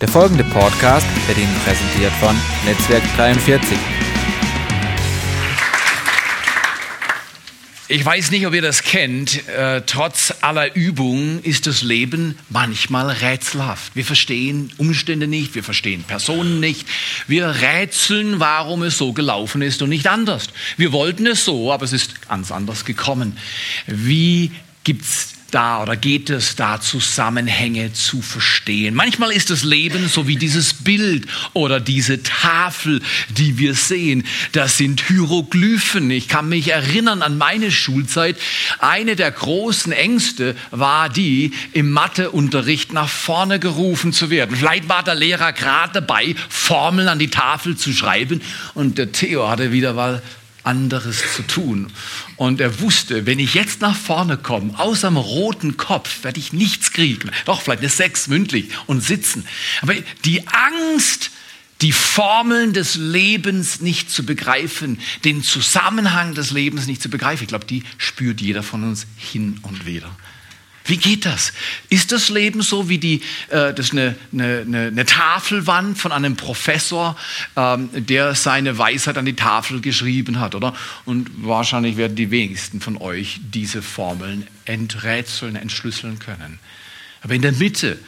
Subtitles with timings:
[0.00, 3.78] Der folgende Podcast wird Ihnen präsentiert von Netzwerk 43.
[7.88, 9.48] Ich weiß nicht, ob ihr das kennt.
[9.48, 13.96] Äh, trotz aller Übung ist das Leben manchmal rätselhaft.
[13.96, 16.86] Wir verstehen Umstände nicht, wir verstehen Personen nicht.
[17.26, 20.48] Wir rätseln, warum es so gelaufen ist und nicht anders.
[20.76, 23.38] Wir wollten es so, aber es ist ganz anders gekommen.
[23.86, 24.50] Wie
[24.84, 28.94] gibt's da oder geht es da, Zusammenhänge zu verstehen.
[28.94, 34.24] Manchmal ist das Leben so wie dieses Bild oder diese Tafel, die wir sehen.
[34.52, 36.10] Das sind Hieroglyphen.
[36.10, 38.36] Ich kann mich erinnern an meine Schulzeit.
[38.78, 44.56] Eine der großen Ängste war die, im Matheunterricht nach vorne gerufen zu werden.
[44.56, 48.40] Vielleicht war der Lehrer gerade dabei, Formeln an die Tafel zu schreiben
[48.74, 50.22] und der Theo hatte wieder mal
[50.66, 51.92] anderes zu tun.
[52.36, 56.52] Und er wusste, wenn ich jetzt nach vorne komme, außer dem roten Kopf, werde ich
[56.52, 57.30] nichts kriegen.
[57.44, 59.46] Doch, vielleicht eine Sechs mündlich und sitzen.
[59.82, 61.30] Aber die Angst,
[61.82, 67.48] die Formeln des Lebens nicht zu begreifen, den Zusammenhang des Lebens nicht zu begreifen, ich
[67.48, 70.10] glaube, die spürt jeder von uns hin und wieder.
[70.86, 71.52] Wie geht das?
[71.88, 76.36] Ist das Leben so wie die, äh, das ist eine, eine, eine, Tafelwand von einem
[76.36, 77.16] Professor,
[77.56, 80.74] ähm, der seine Weisheit an die Tafel geschrieben hat, oder?
[81.04, 86.58] Und wahrscheinlich werden die wenigsten von euch diese Formeln enträtseln, entschlüsseln können.
[87.22, 87.98] Aber in der Mitte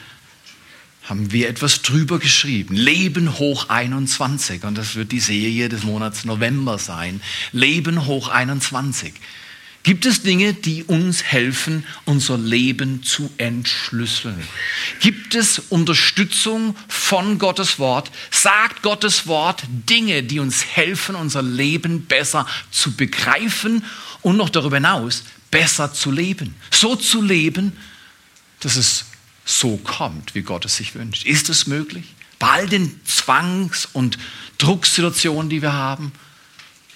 [1.09, 2.75] haben wir etwas drüber geschrieben.
[2.75, 4.63] Leben hoch 21.
[4.63, 7.19] Und das wird die Serie des Monats November sein.
[7.51, 9.13] Leben hoch 21.
[9.89, 14.39] Gibt es Dinge, die uns helfen, unser Leben zu entschlüsseln?
[14.99, 18.11] Gibt es Unterstützung von Gottes Wort?
[18.29, 23.83] Sagt Gottes Wort Dinge, die uns helfen, unser Leben besser zu begreifen
[24.21, 26.53] und noch darüber hinaus besser zu leben?
[26.69, 27.75] So zu leben,
[28.59, 29.05] dass es
[29.43, 31.25] so kommt, wie Gott es sich wünscht.
[31.25, 32.13] Ist es möglich?
[32.37, 34.19] Bei all den Zwangs- und
[34.59, 36.11] Drucksituationen, die wir haben?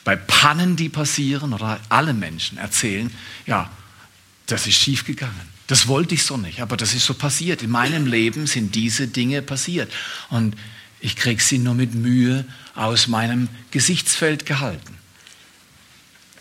[0.04, 3.12] Bei Pannen, die passieren, oder alle Menschen erzählen,
[3.46, 3.70] ja,
[4.48, 5.54] das ist schiefgegangen.
[5.68, 7.64] Das wollte ich so nicht, aber das ist so passiert.
[7.64, 9.92] In meinem Leben sind diese Dinge passiert.
[10.30, 10.56] Und
[11.00, 12.46] ich kriege sie nur mit Mühe
[12.76, 14.98] aus meinem Gesichtsfeld gehalten.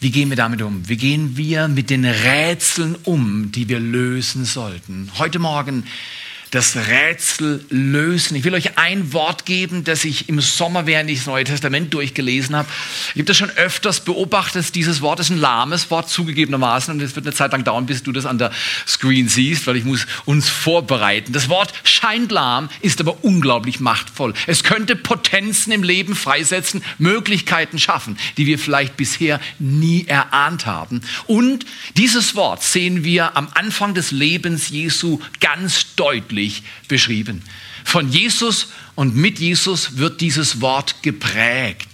[0.01, 0.89] Wie gehen wir damit um?
[0.89, 5.09] Wie gehen wir mit den Rätseln um, die wir lösen sollten?
[5.19, 5.85] Heute Morgen
[6.53, 8.37] das Rätsel lösen.
[8.37, 11.93] Ich will euch ein Wort geben, das ich im Sommer, während ich das Neue Testament
[11.95, 12.69] durchgelesen habe,
[13.15, 14.75] ich habe das schon öfters beobachtet.
[14.75, 18.03] Dieses Wort ist ein lahmes Wort zugegebenermaßen und es wird eine Zeit lang dauern, bis
[18.03, 18.53] du das an der
[18.87, 21.33] Screen siehst, weil ich muss uns vorbereiten.
[21.33, 24.35] Das Wort scheint lahm, ist aber unglaublich machtvoll.
[24.47, 31.01] Es könnte Potenzen im Leben freisetzen, Möglichkeiten schaffen, die wir vielleicht bisher nie erahnt haben.
[31.27, 31.65] Und
[31.97, 37.43] dieses Wort sehen wir am Anfang des Lebens Jesu ganz deutlich deutlich beschrieben.
[37.85, 41.92] Von Jesus und mit Jesus wird dieses Wort geprägt.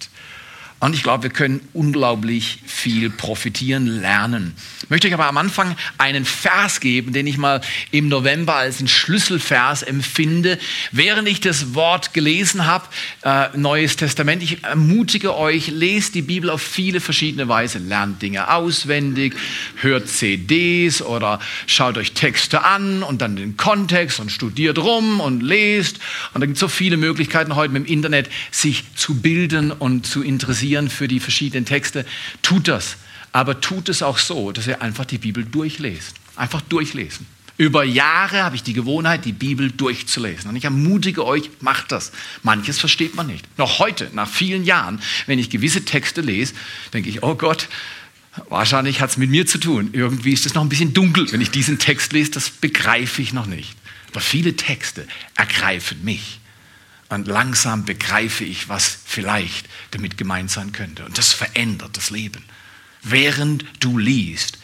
[0.81, 4.55] Und ich glaube, wir können unglaublich viel profitieren, lernen.
[4.81, 8.79] Ich möchte euch aber am Anfang einen Vers geben, den ich mal im November als
[8.79, 10.57] einen Schlüsselvers empfinde.
[10.93, 12.87] Während ich das Wort gelesen habe,
[13.25, 17.79] äh, Neues Testament, ich ermutige euch, lest die Bibel auf viele verschiedene Weise.
[17.79, 19.35] Lernt Dinge auswendig,
[19.81, 25.43] hört CDs oder schaut euch Texte an und dann den Kontext und studiert rum und
[25.43, 25.99] lest.
[26.35, 30.07] Und da gibt es so viele Möglichkeiten heute mit dem Internet, sich zu bilden und
[30.07, 32.05] zu interessieren interessieren für die verschiedenen Texte,
[32.43, 32.97] tut das.
[33.33, 36.15] Aber tut es auch so, dass ihr einfach die Bibel durchlest.
[36.37, 37.27] Einfach durchlesen.
[37.57, 40.49] Über Jahre habe ich die Gewohnheit, die Bibel durchzulesen.
[40.49, 42.13] Und ich ermutige euch, macht das.
[42.43, 43.45] Manches versteht man nicht.
[43.59, 46.55] Noch heute, nach vielen Jahren, wenn ich gewisse Texte lese,
[46.93, 47.69] denke ich, oh Gott,
[48.49, 49.91] wahrscheinlich hat es mit mir zu tun.
[49.93, 53.33] Irgendwie ist es noch ein bisschen dunkel, wenn ich diesen Text lese, das begreife ich
[53.33, 53.75] noch nicht.
[54.13, 56.39] Aber viele Texte ergreifen mich.
[57.09, 61.05] Und langsam begreife ich, was vielleicht damit gemeint sein könnte.
[61.05, 62.45] Und das verändert das Leben.
[63.03, 64.59] Während du liest,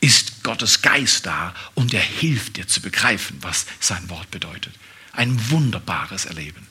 [0.00, 4.74] ist Gottes Geist da und er hilft dir zu begreifen, was sein Wort bedeutet.
[5.12, 6.66] Ein wunderbares Erleben.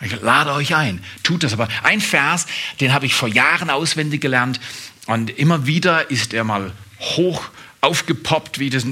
[0.00, 1.52] Ich lade euch ein, tut das.
[1.52, 2.46] Aber ein Vers,
[2.80, 4.60] den habe ich vor Jahren auswendig gelernt
[5.06, 7.44] und immer wieder ist er mal hoch
[7.82, 8.84] aufgepoppt, wie ich das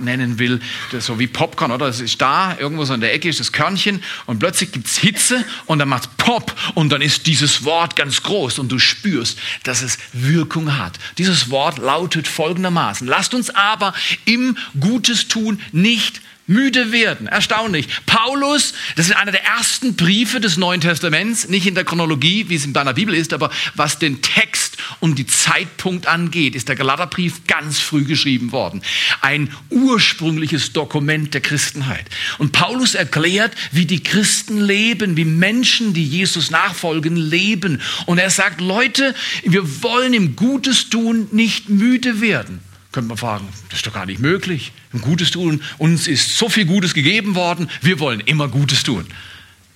[0.00, 1.86] nennen will, das so wie Popcorn, oder?
[1.86, 4.98] Das ist da, irgendwo so in der Ecke ist das Körnchen und plötzlich gibt es
[4.98, 8.80] Hitze und dann macht es Pop und dann ist dieses Wort ganz groß und du
[8.80, 10.98] spürst, dass es Wirkung hat.
[11.18, 13.94] Dieses Wort lautet folgendermaßen, lasst uns aber
[14.24, 17.26] im Gutes tun nicht müde werden.
[17.26, 17.88] Erstaunlich.
[18.06, 22.54] Paulus, das ist einer der ersten Briefe des Neuen Testaments, nicht in der Chronologie, wie
[22.56, 24.65] es in deiner Bibel ist, aber was den Text
[25.00, 28.82] und die Zeitpunkt angeht, ist der Galaterbrief ganz früh geschrieben worden.
[29.20, 32.06] Ein ursprüngliches Dokument der Christenheit.
[32.38, 37.80] Und Paulus erklärt, wie die Christen leben, wie Menschen, die Jesus nachfolgen, leben.
[38.06, 39.14] Und er sagt, Leute,
[39.44, 42.60] wir wollen im Gutes tun nicht müde werden.
[42.92, 44.72] Könnte man fragen, das ist doch gar nicht möglich.
[44.92, 49.06] Im Gutes tun, uns ist so viel Gutes gegeben worden, wir wollen immer Gutes tun.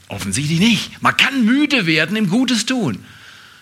[0.09, 1.03] Offensichtlich nicht.
[1.03, 3.05] Man kann müde werden im Gutes tun.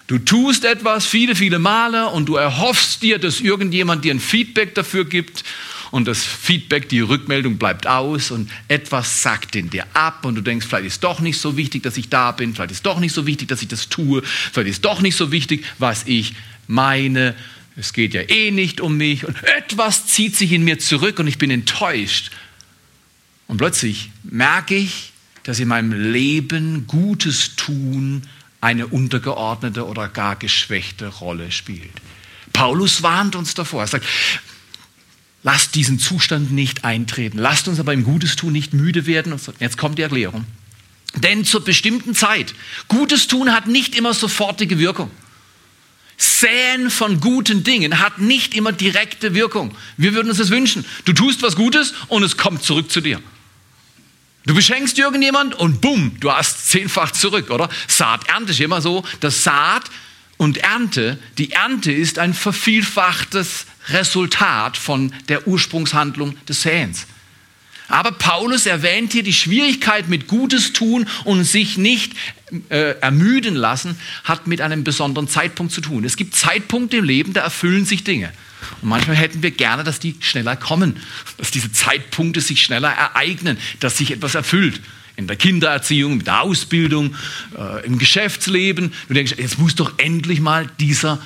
[0.09, 4.75] Du tust etwas viele, viele Male und du erhoffst dir, dass irgendjemand dir ein Feedback
[4.75, 5.45] dafür gibt
[5.91, 10.41] und das Feedback, die Rückmeldung bleibt aus und etwas sagt in dir ab und du
[10.41, 13.13] denkst, vielleicht ist doch nicht so wichtig, dass ich da bin, vielleicht ist doch nicht
[13.13, 16.33] so wichtig, dass ich das tue, vielleicht ist doch nicht so wichtig, was ich
[16.67, 17.35] meine.
[17.77, 21.27] Es geht ja eh nicht um mich und etwas zieht sich in mir zurück und
[21.27, 22.31] ich bin enttäuscht.
[23.47, 25.13] Und plötzlich merke ich,
[25.43, 28.23] dass in meinem Leben Gutes tun
[28.61, 31.93] eine untergeordnete oder gar geschwächte Rolle spielt.
[32.53, 33.83] Paulus warnt uns davor.
[33.83, 34.07] Er sagt,
[35.43, 37.39] lasst diesen Zustand nicht eintreten.
[37.39, 39.39] Lasst uns aber im Gutes tun nicht müde werden.
[39.61, 40.45] Jetzt kommt die Erklärung.
[41.15, 42.55] Denn zur bestimmten Zeit,
[42.89, 45.11] Gutes tun hat nicht immer sofortige Wirkung.
[46.17, 49.75] Säen von guten Dingen hat nicht immer direkte Wirkung.
[49.97, 50.85] Wir würden uns das wünschen.
[51.05, 53.23] Du tust was Gutes und es kommt zurück zu dir.
[54.49, 57.69] Du beschenkst irgendjemand und bumm, du hast zehnfach zurück, oder?
[57.87, 59.91] Saat, Ernte ist immer so, dass Saat
[60.39, 67.07] und Ernte, die Ernte ist ein vervielfachtes Resultat von der Ursprungshandlung des Säens.
[67.89, 72.15] Aber Paulus erwähnt hier die Schwierigkeit mit Gutes tun und sich nicht
[72.71, 76.05] äh, ermüden lassen, hat mit einem besonderen Zeitpunkt zu tun.
[76.05, 78.33] Es gibt Zeitpunkte im Leben, da erfüllen sich Dinge.
[78.81, 80.97] Und manchmal hätten wir gerne, dass die schneller kommen,
[81.37, 84.81] dass diese Zeitpunkte sich schneller ereignen, dass sich etwas erfüllt.
[85.17, 87.17] In der Kindererziehung, in der Ausbildung,
[87.57, 88.93] äh, im Geschäftsleben.
[89.09, 91.21] Du denkst, jetzt muss doch endlich mal dieser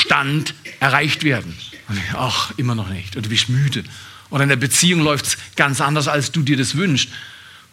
[0.00, 1.56] Stand erreicht werden.
[1.88, 3.16] Und ich, ach, immer noch nicht.
[3.16, 3.84] Und du bist müde.
[4.28, 7.08] Oder in der Beziehung läuft es ganz anders, als du dir das wünschst.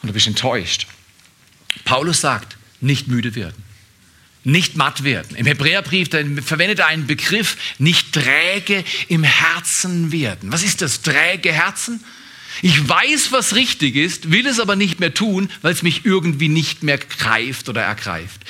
[0.02, 0.88] Und du bist enttäuscht.
[1.84, 3.69] Paulus sagt, nicht müde werden
[4.44, 5.36] nicht matt werden.
[5.36, 6.10] Im Hebräerbrief
[6.46, 10.52] verwendet er einen Begriff, nicht träge im Herzen werden.
[10.52, 12.04] Was ist das träge Herzen?
[12.62, 16.50] Ich weiß, was richtig ist, will es aber nicht mehr tun, weil es mich irgendwie
[16.50, 18.42] nicht mehr greift oder ergreift.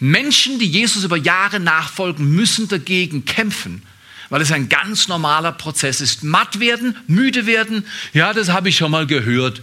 [0.00, 3.82] Menschen, die Jesus über Jahre nachfolgen, müssen dagegen kämpfen,
[4.30, 6.24] weil es ein ganz normaler Prozess ist.
[6.24, 9.62] Matt werden, müde werden, ja, das habe ich schon mal gehört.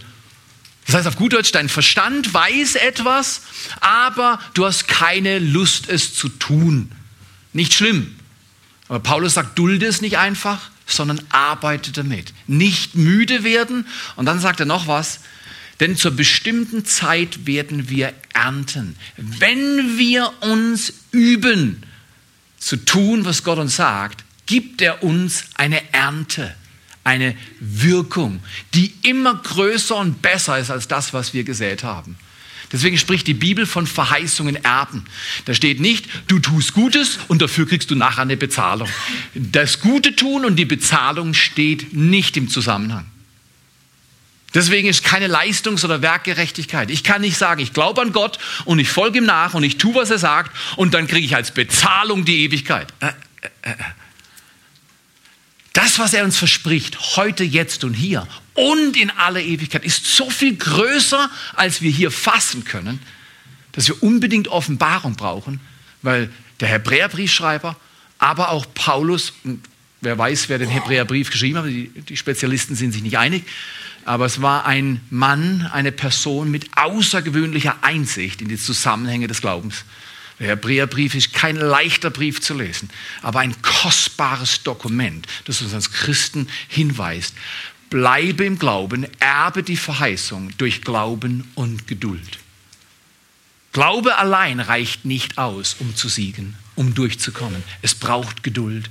[0.90, 3.42] Das heißt auf gut Deutsch, dein Verstand weiß etwas,
[3.78, 6.90] aber du hast keine Lust, es zu tun.
[7.52, 8.16] Nicht schlimm.
[8.88, 12.32] Aber Paulus sagt, dulde es nicht einfach, sondern arbeite damit.
[12.48, 13.86] Nicht müde werden.
[14.16, 15.20] Und dann sagt er noch was.
[15.78, 18.96] Denn zur bestimmten Zeit werden wir ernten.
[19.16, 21.84] Wenn wir uns üben,
[22.58, 26.52] zu tun, was Gott uns sagt, gibt er uns eine Ernte
[27.04, 28.42] eine Wirkung,
[28.74, 32.16] die immer größer und besser ist als das, was wir gesät haben.
[32.72, 35.04] Deswegen spricht die Bibel von Verheißungen Erben.
[35.44, 38.88] Da steht nicht, du tust Gutes und dafür kriegst du nachher eine Bezahlung.
[39.34, 43.06] Das Gute tun und die Bezahlung steht nicht im Zusammenhang.
[44.54, 46.90] Deswegen ist keine Leistungs- oder Werkgerechtigkeit.
[46.90, 49.78] Ich kann nicht sagen, ich glaube an Gott und ich folge ihm nach und ich
[49.78, 52.92] tue, was er sagt und dann kriege ich als Bezahlung die Ewigkeit.
[53.00, 53.08] Äh,
[53.62, 53.74] äh, äh.
[55.72, 60.28] Das, was er uns verspricht, heute, jetzt und hier und in aller Ewigkeit, ist so
[60.28, 63.00] viel größer, als wir hier fassen können,
[63.72, 65.60] dass wir unbedingt Offenbarung brauchen,
[66.02, 67.76] weil der Hebräerbriefschreiber,
[68.18, 69.32] aber auch Paulus,
[70.00, 73.44] wer weiß, wer den Hebräerbrief geschrieben hat, die, die Spezialisten sind sich nicht einig,
[74.04, 79.84] aber es war ein Mann, eine Person mit außergewöhnlicher Einsicht in die Zusammenhänge des Glaubens.
[80.40, 82.88] Der Hebräerbrief ist kein leichter Brief zu lesen,
[83.20, 87.34] aber ein kostbares Dokument, das uns als Christen hinweist.
[87.90, 92.38] Bleibe im Glauben, erbe die Verheißung durch Glauben und Geduld.
[93.72, 97.62] Glaube allein reicht nicht aus, um zu siegen, um durchzukommen.
[97.82, 98.90] Es braucht Geduld.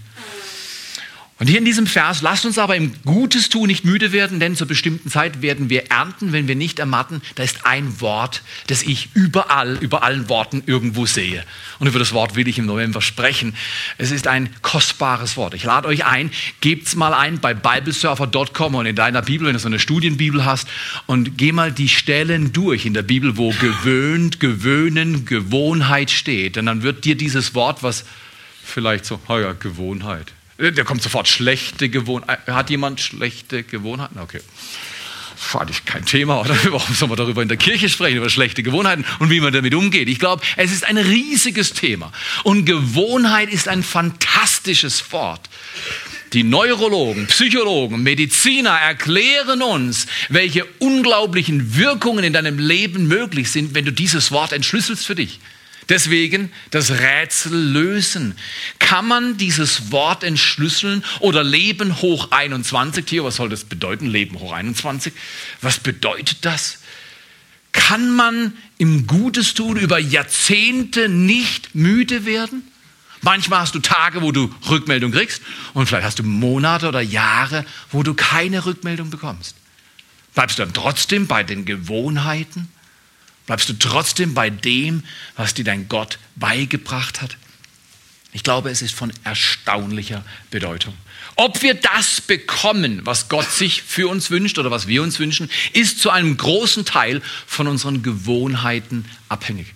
[1.39, 4.58] Und hier in diesem Vers, lasst uns aber im Gutes tun nicht müde werden, denn
[4.58, 7.22] zur bestimmten Zeit werden wir ernten, wenn wir nicht ermatten.
[7.36, 11.46] Da ist ein Wort, das ich überall, über allen Worten irgendwo sehe.
[11.79, 13.55] Und über das Wort will ich im November sprechen.
[13.98, 15.53] Es ist ein kostbares Wort.
[15.53, 16.29] Ich lade euch ein,
[16.60, 20.67] gebt's mal ein bei biblesurfer.com und in deiner Bibel, wenn du so eine Studienbibel hast,
[21.05, 26.58] und geh mal die Stellen durch in der Bibel, wo gewöhnt, gewöhnen, Gewohnheit steht.
[26.58, 28.03] Denn dann wird dir dieses Wort, was
[28.62, 32.53] vielleicht so, ja, Gewohnheit da kommt sofort schlechte Gewohnheiten.
[32.53, 34.19] Hat jemand schlechte Gewohnheiten?
[34.19, 34.41] Okay.
[35.37, 36.55] fand ich kein Thema, oder?
[36.71, 39.73] Warum soll man darüber in der Kirche sprechen, über schlechte Gewohnheiten und wie man damit
[39.73, 40.09] umgeht?
[40.09, 42.11] Ich glaube, es ist ein riesiges Thema.
[42.43, 45.49] Und Gewohnheit ist ein fantastisches Wort.
[46.33, 53.85] Die Neurologen, Psychologen, Mediziner erklären uns, welche unglaublichen Wirkungen in deinem Leben möglich sind, wenn
[53.85, 55.39] du dieses Wort entschlüsselst für dich.
[55.89, 58.36] Deswegen das Rätsel lösen.
[58.77, 63.05] Kann man dieses Wort entschlüsseln oder Leben hoch 21?
[63.10, 64.05] Hier, was soll das bedeuten?
[64.05, 65.12] Leben hoch 21?
[65.62, 66.79] Was bedeutet das?
[67.72, 72.63] Kann man im Gutes tun über Jahrzehnte nicht müde werden?
[73.22, 75.41] Manchmal hast du Tage, wo du Rückmeldung kriegst
[75.74, 79.55] und vielleicht hast du Monate oder Jahre, wo du keine Rückmeldung bekommst.
[80.36, 82.69] Bleibst du dann trotzdem bei den Gewohnheiten?
[83.49, 85.03] Bleibst du trotzdem bei dem,
[85.35, 87.35] was dir dein Gott beigebracht hat?
[88.31, 90.93] Ich glaube, es ist von erstaunlicher Bedeutung.
[91.35, 95.49] Ob wir das bekommen, was Gott sich für uns wünscht oder was wir uns wünschen,
[95.73, 99.73] ist zu einem großen Teil von unseren Gewohnheiten abhängig.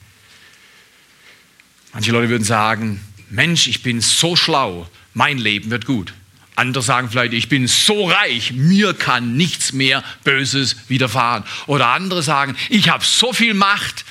[1.94, 3.02] Manche Leute würden sagen,
[3.32, 6.14] Mensch, ich bin so schlau, mein Leben wird gut.
[6.56, 11.44] Andere sagen vielleicht, ich bin so reich, mir kann nichts mehr Böses widerfahren.
[11.66, 14.06] Oder andere sagen, ich habe so viel Macht,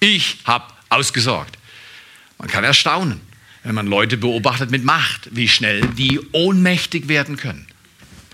[0.00, 1.56] ich habe ausgesorgt.
[2.38, 3.20] Man kann erstaunen,
[3.62, 7.66] wenn man Leute beobachtet mit Macht, wie schnell die ohnmächtig werden können.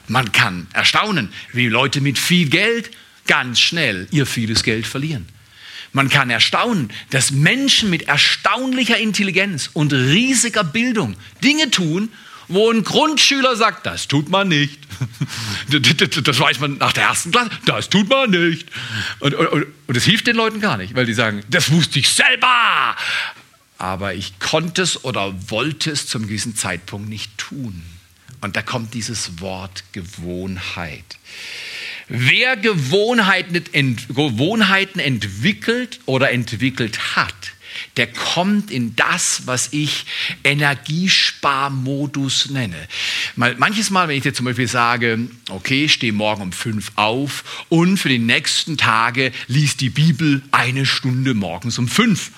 [0.09, 2.91] Man kann erstaunen, wie Leute mit viel Geld
[3.27, 5.27] ganz schnell ihr vieles Geld verlieren.
[5.93, 12.09] Man kann erstaunen, dass Menschen mit erstaunlicher Intelligenz und riesiger Bildung Dinge tun,
[12.49, 14.79] wo ein Grundschüler sagt, das tut man nicht.
[16.25, 18.69] Das weiß man nach der ersten Klasse, das tut man nicht.
[19.21, 22.11] Und, und, und das hilft den Leuten gar nicht, weil die sagen, das wusste ich
[22.11, 22.97] selber.
[23.79, 27.83] Aber ich konnte es oder wollte es zum gewissen Zeitpunkt nicht tun.
[28.43, 31.05] Und da kommt dieses Wort Gewohnheit.
[32.09, 33.65] Wer Gewohnheiten,
[34.09, 37.35] Gewohnheiten entwickelt oder entwickelt hat,
[37.97, 40.05] der kommt in das, was ich
[40.45, 42.89] Energiesparmodus nenne.
[43.37, 47.99] manches Mal, wenn ich dir zum Beispiel sage, okay, steh morgen um fünf auf und
[47.99, 52.33] für die nächsten Tage liest die Bibel eine Stunde morgens um fünf.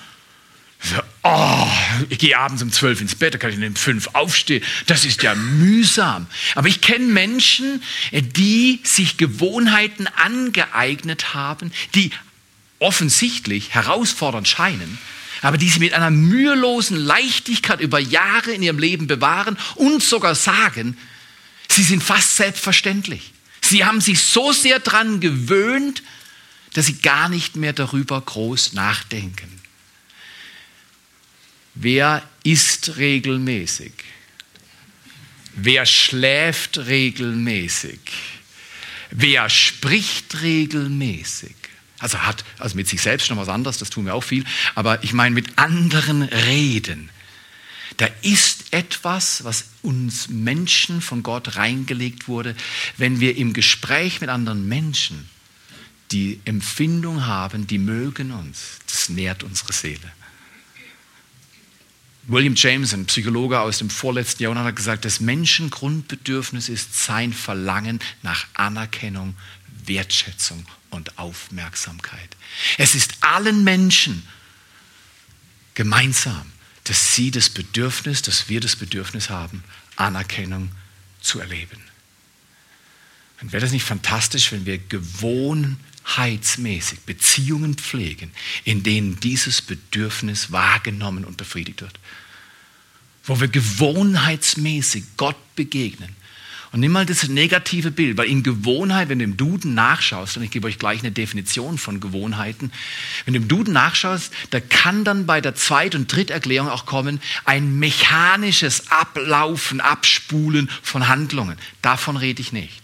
[0.81, 1.67] So, oh,
[2.09, 4.63] ich gehe abends um zwölf ins Bett, da kann ich um fünf aufstehen.
[4.85, 6.27] Das ist ja mühsam.
[6.53, 12.11] Aber ich kenne Menschen, die sich Gewohnheiten angeeignet haben, die
[12.79, 14.97] offensichtlich herausfordernd scheinen,
[15.41, 20.35] aber die sie mit einer mühelosen Leichtigkeit über Jahre in ihrem Leben bewahren und sogar
[20.35, 20.97] sagen,
[21.69, 23.33] sie sind fast selbstverständlich.
[23.61, 26.03] Sie haben sich so sehr daran gewöhnt,
[26.73, 29.61] dass sie gar nicht mehr darüber groß nachdenken.
[31.73, 33.91] Wer isst regelmäßig?
[35.55, 37.99] Wer schläft regelmäßig?
[39.11, 41.55] Wer spricht regelmäßig?
[42.05, 44.45] Also hat also mit sich selbst noch was anderes, das tun wir auch viel,
[44.75, 47.09] aber ich meine mit anderen reden.
[47.97, 52.55] Da ist etwas, was uns Menschen von Gott reingelegt wurde,
[52.97, 55.27] wenn wir im Gespräch mit anderen Menschen
[56.11, 58.77] die Empfindung haben, die mögen uns.
[58.85, 60.11] Das nährt unsere Seele.
[62.27, 67.99] William James, ein Psychologe aus dem vorletzten Jahrhundert, hat gesagt, das Menschengrundbedürfnis ist sein Verlangen
[68.21, 69.35] nach Anerkennung,
[69.87, 72.35] Wertschätzung und Aufmerksamkeit.
[72.77, 74.27] Es ist allen Menschen
[75.73, 76.51] gemeinsam,
[76.85, 79.63] dass sie das Bedürfnis, dass wir das Bedürfnis haben,
[79.95, 80.71] Anerkennung
[81.21, 81.79] zu erleben.
[83.41, 88.31] Und wäre das nicht fantastisch, wenn wir gewohnheitsmäßig Beziehungen pflegen,
[88.63, 91.99] in denen dieses Bedürfnis wahrgenommen und befriedigt wird?
[93.25, 96.15] Wo wir gewohnheitsmäßig Gott begegnen
[96.71, 100.43] und nimm mal das negative Bild, weil in Gewohnheit, wenn du im Duden nachschaust, und
[100.43, 102.71] ich gebe euch gleich eine Definition von Gewohnheiten,
[103.25, 107.21] wenn du im Duden nachschaust, da kann dann bei der Zweit- und Dritterklärung auch kommen
[107.45, 111.57] ein mechanisches Ablaufen, Abspulen von Handlungen.
[111.81, 112.81] Davon rede ich nicht.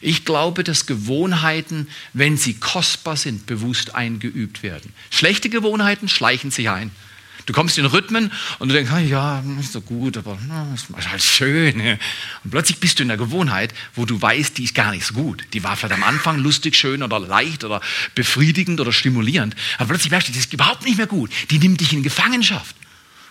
[0.00, 4.94] Ich glaube, dass Gewohnheiten, wenn sie kostbar sind, bewusst eingeübt werden.
[5.10, 6.90] Schlechte Gewohnheiten schleichen sich ein.
[7.46, 11.10] Du kommst in Rhythmen und du denkst, ah, ja, nicht so gut, aber na, ist
[11.10, 11.80] halt schön.
[12.44, 15.14] Und plötzlich bist du in der Gewohnheit, wo du weißt, die ist gar nicht so
[15.14, 15.44] gut.
[15.52, 17.80] Die war vielleicht am Anfang lustig, schön oder leicht oder
[18.14, 19.54] befriedigend oder stimulierend.
[19.78, 21.30] Aber plötzlich merkst du, die ist überhaupt nicht mehr gut.
[21.50, 22.76] Die nimmt dich in Gefangenschaft.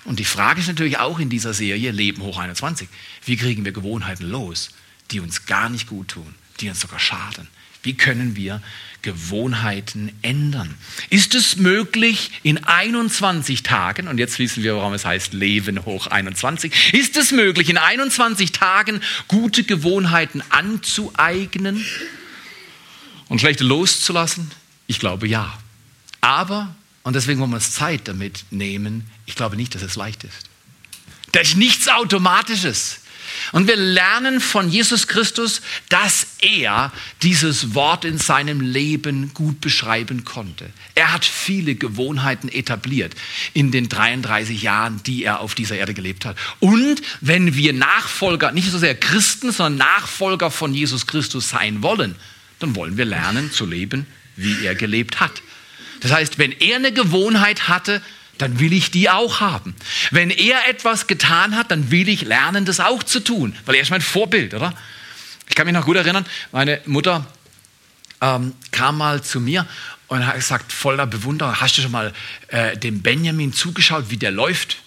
[0.05, 2.87] Und die Frage ist natürlich auch in dieser Serie Leben hoch 21.
[3.25, 4.69] Wie kriegen wir Gewohnheiten los,
[5.11, 7.47] die uns gar nicht gut tun, die uns sogar schaden?
[7.81, 8.61] Wie können wir
[9.01, 10.75] Gewohnheiten ändern?
[11.09, 16.07] Ist es möglich in 21 Tagen, und jetzt wissen wir, warum es heißt Leben hoch
[16.07, 21.85] 21, ist es möglich in 21 Tagen gute Gewohnheiten anzueignen?
[23.29, 24.51] Und schlechte loszulassen?
[24.87, 25.57] Ich glaube ja.
[26.19, 30.25] Aber, und deswegen wollen wir uns Zeit damit nehmen, ich glaube nicht, dass es leicht
[30.25, 30.49] ist.
[31.31, 33.01] Da ist nichts Automatisches.
[33.51, 36.91] Und wir lernen von Jesus Christus, dass er
[37.21, 40.69] dieses Wort in seinem Leben gut beschreiben konnte.
[40.95, 43.15] Er hat viele Gewohnheiten etabliert
[43.53, 46.37] in den 33 Jahren, die er auf dieser Erde gelebt hat.
[46.59, 52.15] Und wenn wir Nachfolger, nicht so sehr Christen, sondern Nachfolger von Jesus Christus sein wollen,
[52.59, 54.05] dann wollen wir lernen zu leben,
[54.35, 55.41] wie er gelebt hat.
[56.01, 58.01] Das heißt, wenn er eine Gewohnheit hatte,
[58.41, 59.75] dann will ich die auch haben.
[60.11, 63.81] Wenn er etwas getan hat, dann will ich lernen, das auch zu tun, weil er
[63.81, 64.73] ist mein Vorbild, oder?
[65.47, 67.25] Ich kann mich noch gut erinnern, meine Mutter
[68.21, 69.65] ähm, kam mal zu mir
[70.07, 72.13] und hat gesagt, voller Bewunderung, hast du schon mal
[72.47, 74.77] äh, dem Benjamin zugeschaut, wie der läuft?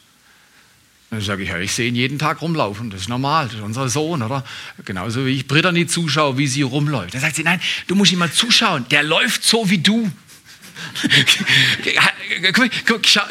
[1.10, 3.60] Dann sage ich, ja, ich sehe ihn jeden Tag rumlaufen, das ist normal, das ist
[3.60, 4.44] unser Sohn, oder?
[4.84, 7.12] Genauso wie ich Brittany zuschaue, wie sie rumläuft.
[7.12, 10.10] Dann sagt sie, nein, du musst ihm mal zuschauen, der läuft so wie du.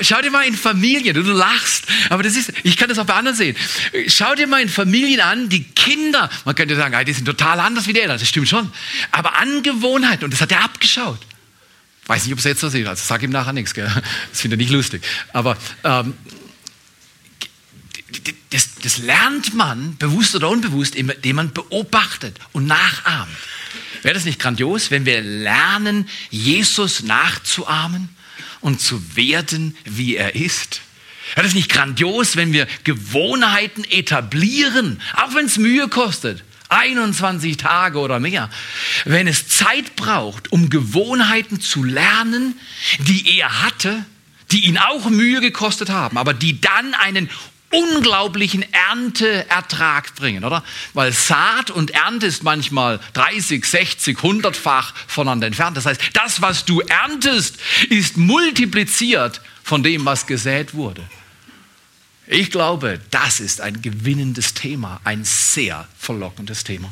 [0.02, 3.14] Schau, dir mal in Familien, du, lachst, aber das ist, ich kann das auch bei
[3.14, 3.56] anderen sehen.
[4.08, 7.88] Schau dir mal in Familien an, die Kinder, man könnte sagen, die sind total anders
[7.88, 8.72] wie die Eltern, das stimmt schon,
[9.12, 11.20] aber Angewohnheiten, und das hat er abgeschaut.
[12.08, 13.90] Weiß nicht, ob es jetzt so sieht, also sag ihm nachher nichts, gell?
[14.32, 15.04] das finde ich nicht lustig.
[15.34, 16.14] Aber ähm,
[18.50, 23.36] das, das lernt man, bewusst oder unbewusst, indem man beobachtet und nachahmt.
[24.02, 28.10] Wäre das nicht grandios, wenn wir lernen, Jesus nachzuahmen
[28.60, 30.82] und zu werden, wie er ist?
[31.36, 36.44] Wäre das nicht grandios, wenn wir Gewohnheiten etablieren, auch wenn es Mühe kostet?
[36.70, 38.50] 21 Tage oder mehr.
[39.04, 42.58] Wenn es Zeit braucht, um Gewohnheiten zu lernen,
[43.00, 44.06] die er hatte,
[44.52, 47.30] die ihn auch Mühe gekostet haben, aber die dann einen
[47.72, 50.64] unglaublichen Ernteertrag bringen, oder?
[50.94, 55.78] Weil Saat und Ernte ist manchmal 30, 60, 100-fach voneinander entfernt.
[55.78, 57.58] Das heißt, das, was du erntest,
[57.90, 61.02] ist multipliziert von dem, was gesät wurde.
[62.28, 66.92] Ich glaube, das ist ein gewinnendes Thema, ein sehr verlockendes Thema.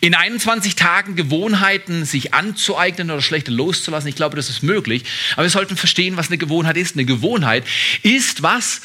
[0.00, 5.04] In 21 Tagen Gewohnheiten sich anzueignen oder schlechte loszulassen, ich glaube, das ist möglich.
[5.32, 6.94] Aber wir sollten verstehen, was eine Gewohnheit ist.
[6.94, 7.64] Eine Gewohnheit
[8.02, 8.80] ist was?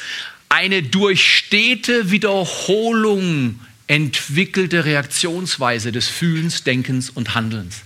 [0.54, 7.82] Eine durch stete Wiederholung entwickelte Reaktionsweise des Fühlens, Denkens und Handelns.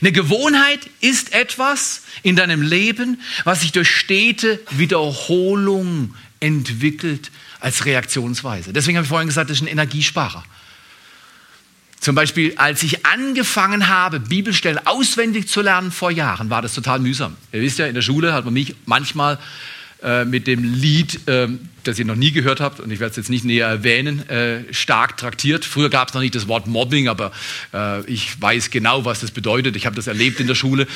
[0.00, 8.72] Eine Gewohnheit ist etwas in deinem Leben, was sich durch stete Wiederholung entwickelt als Reaktionsweise.
[8.72, 10.44] Deswegen habe ich vorhin gesagt, das ist ein Energiesparer.
[11.98, 17.00] Zum Beispiel, als ich angefangen habe, Bibelstellen auswendig zu lernen vor Jahren, war das total
[17.00, 17.36] mühsam.
[17.50, 19.40] Ihr wisst ja, in der Schule hat man mich manchmal
[20.06, 21.48] äh, mit dem Lied, äh,
[21.82, 24.72] das ihr noch nie gehört habt, und ich werde es jetzt nicht näher erwähnen, äh,
[24.72, 25.64] stark traktiert.
[25.64, 27.32] Früher gab es noch nicht das Wort Mobbing, aber
[27.74, 29.74] äh, ich weiß genau, was das bedeutet.
[29.74, 30.86] Ich habe das erlebt in der Schule.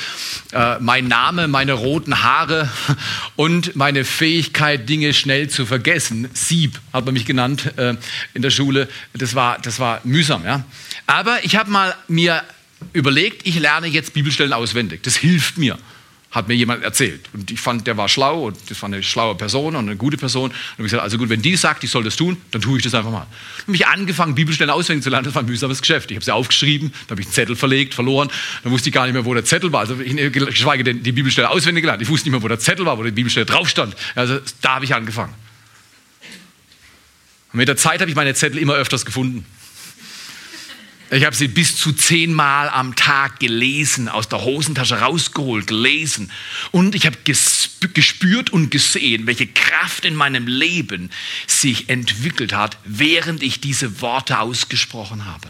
[0.53, 2.69] Äh, mein Name, meine roten Haare
[3.35, 7.73] und meine Fähigkeit, Dinge schnell zu vergessen, Sieb hat man mich genannt
[8.33, 10.45] in der Schule, das war, das war mühsam.
[10.45, 10.63] Ja?
[11.05, 12.43] Aber ich habe mal mir
[12.93, 15.03] überlegt, ich lerne jetzt Bibelstellen auswendig.
[15.03, 15.77] Das hilft mir
[16.31, 17.29] hat mir jemand erzählt.
[17.33, 20.15] Und ich fand, der war schlau und das war eine schlaue Person und eine gute
[20.15, 20.49] Person.
[20.49, 22.83] Und ich gesagt, also gut, wenn die sagt, ich soll das tun, dann tue ich
[22.83, 23.27] das einfach mal.
[23.57, 25.25] Ich habe mich angefangen, Bibelstellen auswendig zu lernen.
[25.25, 26.09] Das war ein mühsames Geschäft.
[26.09, 28.31] Ich habe sie aufgeschrieben, dann habe ich einen Zettel verlegt, verloren.
[28.63, 29.81] Dann wusste ich gar nicht mehr, wo der Zettel war.
[29.81, 32.01] Also ich, geschweige denn die Bibelstelle auswendig gelernt.
[32.01, 33.93] Ich wusste nicht mehr, wo der Zettel war, wo die Bibelstelle drauf stand.
[34.15, 35.33] Also da habe ich angefangen.
[37.51, 39.45] Und mit der Zeit habe ich meine Zettel immer öfters gefunden.
[41.13, 46.31] Ich habe sie bis zu zehnmal am Tag gelesen, aus der Hosentasche rausgeholt, gelesen.
[46.71, 51.09] Und ich habe gespürt und gesehen, welche Kraft in meinem Leben
[51.47, 55.49] sich entwickelt hat, während ich diese Worte ausgesprochen habe.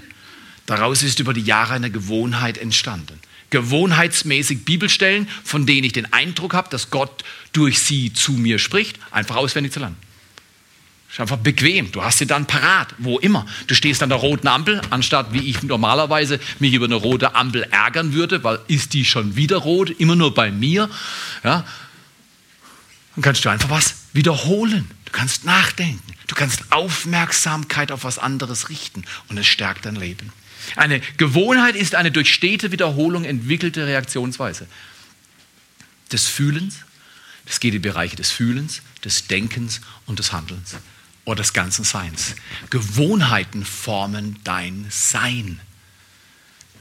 [0.65, 3.19] Daraus ist über die Jahre eine Gewohnheit entstanden.
[3.51, 8.97] Gewohnheitsmäßig Bibelstellen, von denen ich den Eindruck habe, dass Gott durch sie zu mir spricht,
[9.11, 9.97] einfach auswendig zu lernen.
[11.11, 11.91] Ist einfach bequem.
[11.91, 13.45] Du hast sie dann parat, wo immer.
[13.67, 17.63] Du stehst an der roten Ampel, anstatt wie ich normalerweise mich über eine rote Ampel
[17.63, 20.89] ärgern würde, weil ist die schon wieder rot, immer nur bei mir.
[21.43, 21.65] Ja,
[23.15, 24.89] dann kannst du einfach was wiederholen.
[25.03, 26.13] Du kannst nachdenken.
[26.27, 30.31] Du kannst Aufmerksamkeit auf was anderes richten und es stärkt dein Leben.
[30.77, 34.65] Eine Gewohnheit ist eine durch stete Wiederholung entwickelte Reaktionsweise
[36.09, 36.77] des Fühlens.
[37.45, 40.77] Es geht in die Bereiche des Fühlens, des Denkens und des Handelns
[41.25, 42.35] oder des ganzen Seins.
[42.69, 45.59] Gewohnheiten formen dein Sein.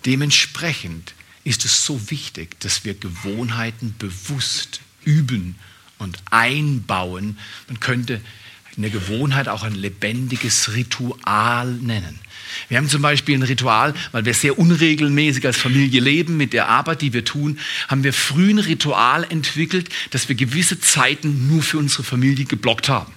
[0.07, 5.57] Dementsprechend ist es so wichtig, dass wir Gewohnheiten bewusst üben
[5.99, 7.39] und einbauen.
[7.69, 8.21] Man könnte
[8.77, 12.19] eine Gewohnheit auch ein lebendiges Ritual nennen.
[12.69, 16.69] Wir haben zum Beispiel ein Ritual, weil wir sehr unregelmäßig als Familie leben mit der
[16.69, 21.63] Arbeit, die wir tun, haben wir früh ein Ritual entwickelt, dass wir gewisse Zeiten nur
[21.63, 23.13] für unsere Familie geblockt haben.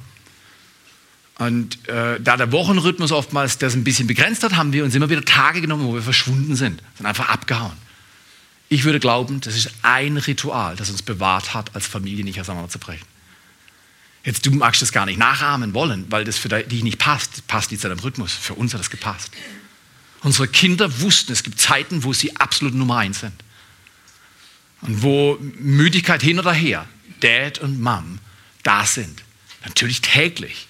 [1.40, 5.10] Und äh, da der Wochenrhythmus oftmals das ein bisschen begrenzt hat, haben wir uns immer
[5.10, 7.78] wieder Tage genommen, wo wir verschwunden sind, sind einfach abgehauen.
[8.70, 13.06] Ich würde glauben, das ist ein Ritual, das uns bewahrt hat, als Familie nicht auseinanderzubrechen.
[14.24, 17.46] Jetzt, du magst das gar nicht nachahmen wollen, weil das für dich nicht passt.
[17.48, 18.32] passt nicht zu deinem Rhythmus.
[18.32, 19.32] Für uns hat das gepasst.
[20.22, 23.34] Unsere Kinder wussten, es gibt Zeiten, wo sie absolut Nummer eins sind.
[24.82, 26.88] Und wo Müdigkeit hin oder her,
[27.20, 28.20] Dad und Mom
[28.64, 29.24] da sind.
[29.66, 30.68] Natürlich täglich.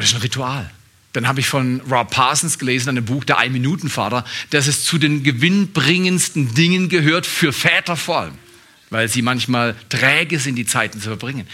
[0.00, 0.70] Das ist ein Ritual.
[1.12, 4.98] Dann habe ich von Rob Parsons gelesen, in einem Buch Der Ein-Minuten-Vater, dass es zu
[4.98, 8.38] den gewinnbringendsten Dingen gehört, für Väter vor allem
[8.90, 11.46] weil sie manchmal träge sind, die Zeiten zu verbringen.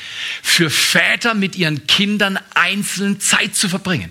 [0.43, 4.11] Für Väter mit ihren Kindern einzeln Zeit zu verbringen.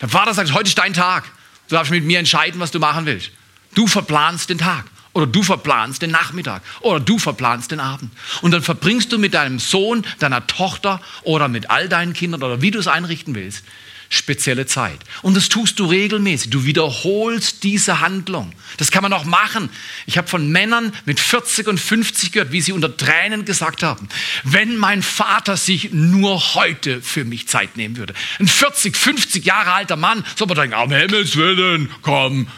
[0.00, 1.24] Der Vater sagt, heute ist dein Tag.
[1.68, 3.32] Du darfst mit mir entscheiden, was du machen willst.
[3.74, 4.84] Du verplanst den Tag.
[5.14, 6.62] Oder du verplanst den Nachmittag.
[6.80, 8.10] Oder du verplanst den Abend.
[8.42, 12.60] Und dann verbringst du mit deinem Sohn, deiner Tochter oder mit all deinen Kindern oder
[12.60, 13.64] wie du es einrichten willst,
[14.10, 14.98] spezielle Zeit.
[15.22, 16.50] Und das tust du regelmäßig.
[16.50, 18.52] Du wiederholst diese Handlung.
[18.76, 19.70] Das kann man auch machen.
[20.06, 24.08] Ich habe von Männern mit 40 und 50 gehört, wie sie unter Tränen gesagt haben,
[24.42, 28.14] wenn mein Vater sich nur heute für mich Zeit nehmen würde.
[28.40, 32.48] Ein 40, 50 Jahre alter Mann, soll man denken, am Himmels Willen, komm,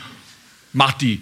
[0.73, 1.21] mach die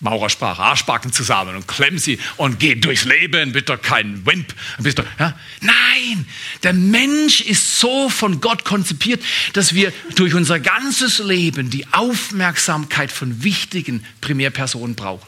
[0.00, 4.54] Maurersprache, Arschbacken zusammen und klemm sie und geh durchs Leben, bitte kein Wimp.
[4.78, 5.36] Bist du, ja?
[5.60, 6.26] Nein,
[6.62, 9.22] der Mensch ist so von Gott konzipiert,
[9.54, 15.26] dass wir durch unser ganzes Leben die Aufmerksamkeit von wichtigen Primärpersonen brauchen.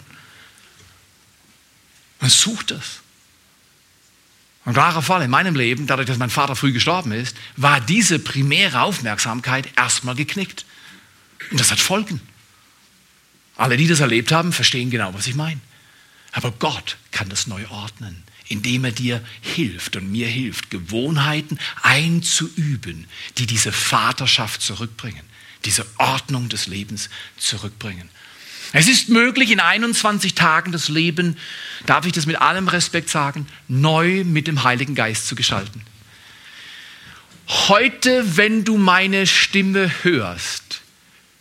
[2.20, 3.00] Man sucht das.
[4.64, 8.18] Ein klarer Fall in meinem Leben, dadurch, dass mein Vater früh gestorben ist, war diese
[8.18, 10.64] primäre Aufmerksamkeit erstmal geknickt.
[11.50, 12.20] Und das hat Folgen.
[13.60, 15.60] Alle, die das erlebt haben, verstehen genau, was ich meine.
[16.32, 23.06] Aber Gott kann das neu ordnen, indem er dir hilft und mir hilft, Gewohnheiten einzuüben,
[23.36, 25.20] die diese Vaterschaft zurückbringen,
[25.66, 28.08] diese Ordnung des Lebens zurückbringen.
[28.72, 31.36] Es ist möglich, in 21 Tagen das Leben,
[31.84, 35.82] darf ich das mit allem Respekt sagen, neu mit dem Heiligen Geist zu gestalten.
[37.46, 40.79] Heute, wenn du meine Stimme hörst,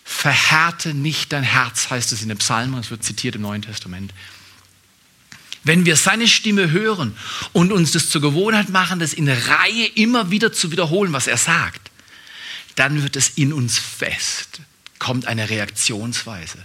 [0.10, 4.12] verhärte nicht dein Herz, heißt es in den Psalmen, es wird zitiert im Neuen Testament.
[5.64, 7.16] Wenn wir seine Stimme hören
[7.54, 11.38] und uns das zur Gewohnheit machen, das in Reihe immer wieder zu wiederholen, was er
[11.38, 11.92] sagt,
[12.76, 14.62] dann wird es in uns fest,
[14.98, 16.58] kommt eine Reaktionsweise.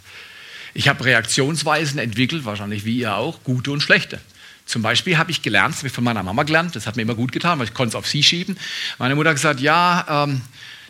[0.73, 4.21] Ich habe Reaktionsweisen entwickelt, wahrscheinlich wie ihr auch, gute und schlechte.
[4.65, 7.03] Zum Beispiel habe ich gelernt, das habe ich von meiner Mama gelernt, das hat mir
[7.03, 8.57] immer gut getan, weil ich konnte es auf sie schieben.
[8.99, 10.41] Meine Mutter hat gesagt, ja, ähm,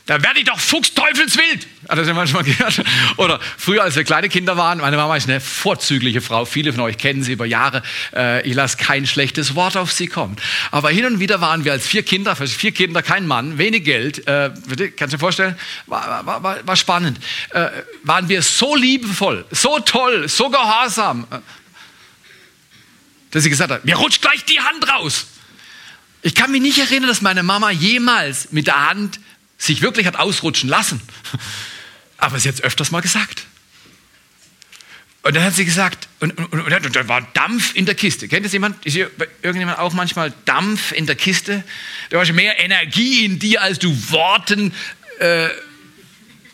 [0.07, 1.67] da werde ich doch fuchsteufelswild.
[1.89, 2.83] Hat das ja manchmal gehört?
[3.17, 6.45] Oder früher, als wir kleine Kinder waren, meine Mama ist eine vorzügliche Frau.
[6.45, 7.83] Viele von euch kennen sie über Jahre.
[8.15, 10.37] Äh, ich lasse kein schlechtes Wort auf sie kommen.
[10.71, 14.27] Aber hin und wieder waren wir als vier Kinder, vier Kinder, kein Mann, wenig Geld.
[14.29, 14.51] Äh,
[14.97, 15.57] kannst du dir vorstellen?
[15.87, 17.19] War, war, war, war spannend.
[17.51, 17.71] Äh,
[18.03, 21.27] waren wir so liebevoll, so toll, so gehorsam,
[23.31, 25.29] dass sie gesagt hat, mir rutscht gleich die Hand raus.
[26.21, 29.19] Ich kann mich nicht erinnern, dass meine Mama jemals mit der Hand
[29.59, 31.01] sich wirklich hat ausrutschen lassen.
[32.17, 33.47] Aber sie hat es öfters mal gesagt.
[35.23, 38.29] Und dann hat sie gesagt, und, und, und, und, da war Dampf in der Kiste.
[38.29, 38.85] Kennt das jemand?
[38.85, 41.65] Ist irgendjemand auch manchmal Dampf in der Kiste?
[42.11, 44.75] Da war schon mehr Energie in dir, als du Worten
[45.21, 45.49] äh,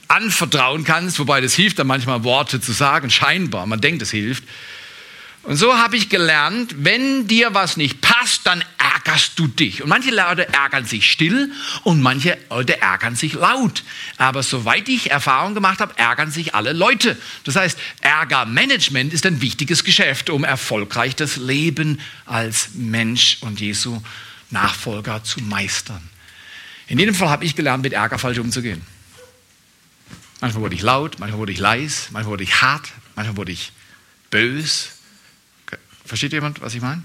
[0.07, 1.19] anvertrauen kannst.
[1.19, 3.67] Wobei das hilft dann manchmal, Worte zu sagen, scheinbar.
[3.67, 4.45] Man denkt, es hilft.
[5.43, 8.63] Und so habe ich gelernt, wenn dir was nicht passt, dann
[9.05, 9.83] ärgerst du dich.
[9.83, 11.53] Und manche Leute ärgern sich still
[11.85, 13.83] und manche Leute ärgern sich laut.
[14.17, 17.17] Aber soweit ich Erfahrung gemacht habe, ärgern sich alle Leute.
[17.45, 24.03] Das heißt, Ärgermanagement ist ein wichtiges Geschäft, um erfolgreich das Leben als Mensch und Jesu
[24.51, 26.03] Nachfolger zu meistern.
[26.89, 28.83] In jedem Fall habe ich gelernt, mit Ärger falsch umzugehen.
[30.41, 33.73] Manchmal wurde ich laut, manchmal wurde ich leis, manchmal wurde ich hart, manchmal wurde ich
[34.31, 34.91] bös.
[36.05, 37.05] Versteht jemand, was ich meine?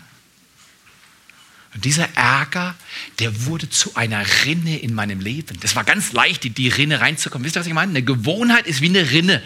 [1.76, 2.74] Und dieser Ärger,
[3.20, 5.60] der wurde zu einer Rinne in meinem Leben.
[5.60, 7.46] Das war ganz leicht, in die Rinne reinzukommen.
[7.46, 7.90] Wisst ihr, was ich meine?
[7.90, 9.44] Eine Gewohnheit ist wie eine Rinne.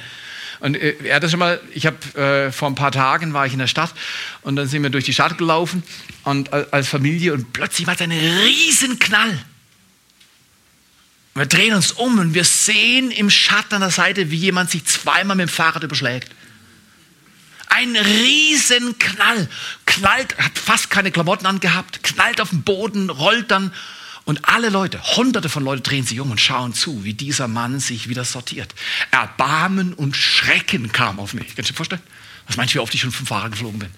[0.60, 3.48] Und äh, er hat das schon mal, ich habe äh, vor ein paar Tagen war
[3.48, 3.94] ich in der Stadt
[4.44, 5.84] und dann sind wir durch die Stadt gelaufen
[6.24, 9.40] und äh, als Familie und plötzlich war es ein Riesenknall.
[11.34, 14.86] Wir drehen uns um und wir sehen im Schatten an der Seite, wie jemand sich
[14.86, 16.30] zweimal mit dem Fahrrad überschlägt.
[17.70, 19.50] Ein Riesenknall.
[19.86, 23.74] Knallt, hat fast keine Klamotten angehabt, knallt auf den Boden, rollt dann
[24.26, 27.80] Und alle Leute, hunderte von Leuten drehen sich um und schauen zu, wie dieser Mann
[27.80, 28.76] sich wieder sortiert.
[29.10, 31.56] Erbarmen und Schrecken kam auf mich.
[31.56, 32.04] Kannst du dir vorstellen?
[32.46, 33.90] Was meinst du, wie oft ich schon vom Fahrer geflogen bin?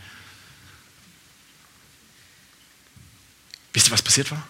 [3.74, 4.48] Wisst ihr, was passiert war?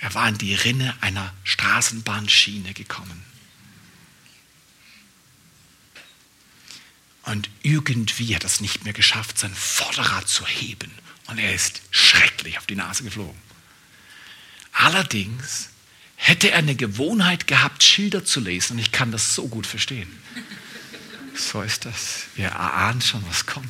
[0.00, 3.31] Er war in die Rinne einer Straßenbahnschiene gekommen.
[7.24, 10.90] Und irgendwie hat er es nicht mehr geschafft, sein Vorderrad zu heben.
[11.26, 13.40] Und er ist schrecklich auf die Nase geflogen.
[14.72, 15.68] Allerdings
[16.16, 18.74] hätte er eine Gewohnheit gehabt, Schilder zu lesen.
[18.74, 20.08] Und ich kann das so gut verstehen.
[21.34, 22.24] So ist das.
[22.34, 23.68] Wir erahnen schon, was kommt.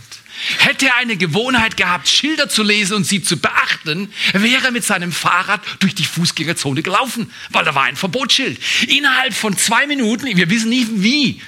[0.58, 4.84] Hätte er eine Gewohnheit gehabt, Schilder zu lesen und sie zu beachten, wäre er mit
[4.84, 8.58] seinem Fahrrad durch die Fußgängerzone gelaufen, weil da war ein Verbotsschild.
[8.88, 11.40] Innerhalb von zwei Minuten, wir wissen nicht wie,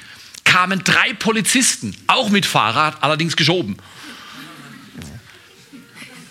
[0.44, 3.76] kamen drei Polizisten, auch mit Fahrrad, allerdings geschoben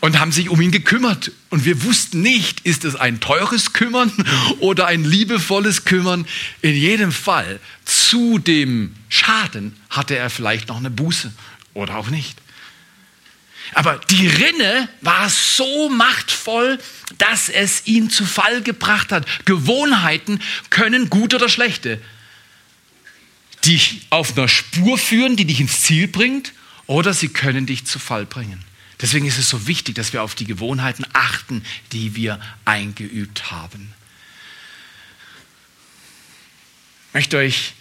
[0.04, 1.32] und haben sich um ihn gekümmert.
[1.49, 4.12] Und wir wussten nicht, ist es ein teures Kümmern
[4.60, 6.28] oder ein liebevolles Kümmern.
[6.62, 11.32] In jedem Fall, zu dem Schaden hatte er vielleicht noch eine Buße
[11.73, 12.38] oder auch nicht.
[13.76, 16.80] Aber die Rinne war so machtvoll,
[17.17, 19.26] dass es ihn zu Fall gebracht hat.
[19.45, 22.02] Gewohnheiten können gute oder schlechte
[23.65, 26.54] dich auf einer Spur führen, die dich ins Ziel bringt,
[26.86, 28.63] oder sie können dich zu Fall bringen.
[29.02, 33.93] Deswegen ist es so wichtig, dass wir auf die Gewohnheiten achten, die wir eingeübt haben.
[37.10, 37.73] Ich möchte euch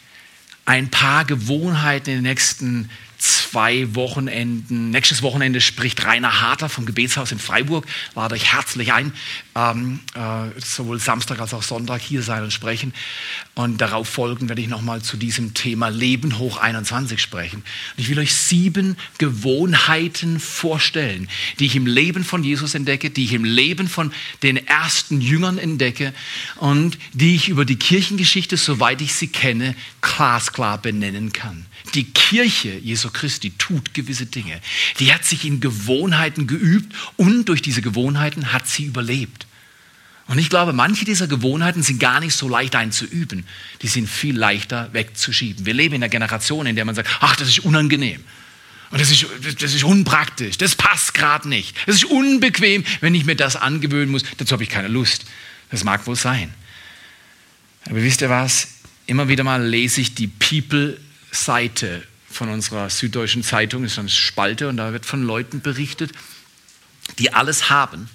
[0.64, 2.90] ein paar Gewohnheiten in den nächsten
[3.22, 4.90] zwei Wochenenden.
[4.90, 7.86] Nächstes Wochenende spricht Rainer Harter vom Gebetshaus in Freiburg.
[8.16, 9.12] Lade euch herzlich ein,
[9.54, 12.92] ähm, äh, sowohl Samstag als auch Sonntag hier sein und sprechen.
[13.54, 17.58] Und darauf folgen werde ich nochmal zu diesem Thema Leben hoch 21 sprechen.
[17.58, 21.28] Und ich will euch sieben Gewohnheiten vorstellen,
[21.60, 25.58] die ich im Leben von Jesus entdecke, die ich im Leben von den ersten Jüngern
[25.58, 26.12] entdecke
[26.56, 31.66] und die ich über die Kirchengeschichte, soweit ich sie kenne, glasklar benennen kann.
[31.94, 34.60] Die Kirche Jesu Christi tut gewisse Dinge.
[34.98, 39.46] Die hat sich in Gewohnheiten geübt und durch diese Gewohnheiten hat sie überlebt.
[40.28, 43.44] Und ich glaube, manche dieser Gewohnheiten sind gar nicht so leicht einzuüben.
[43.82, 45.66] Die sind viel leichter wegzuschieben.
[45.66, 48.22] Wir leben in einer Generation, in der man sagt, ach, das ist unangenehm.
[48.90, 49.26] Und das ist,
[49.60, 50.58] das ist unpraktisch.
[50.58, 51.76] Das passt gerade nicht.
[51.86, 54.22] Das ist unbequem, wenn ich mir das angewöhnen muss.
[54.36, 55.24] Dazu habe ich keine Lust.
[55.70, 56.52] Das mag wohl sein.
[57.86, 58.68] Aber wisst ihr was?
[59.06, 60.98] Immer wieder mal lese ich die People
[61.32, 66.12] Seite von unserer Süddeutschen Zeitung, ist eine Spalte und da wird von Leuten berichtet,
[67.18, 68.08] die alles haben,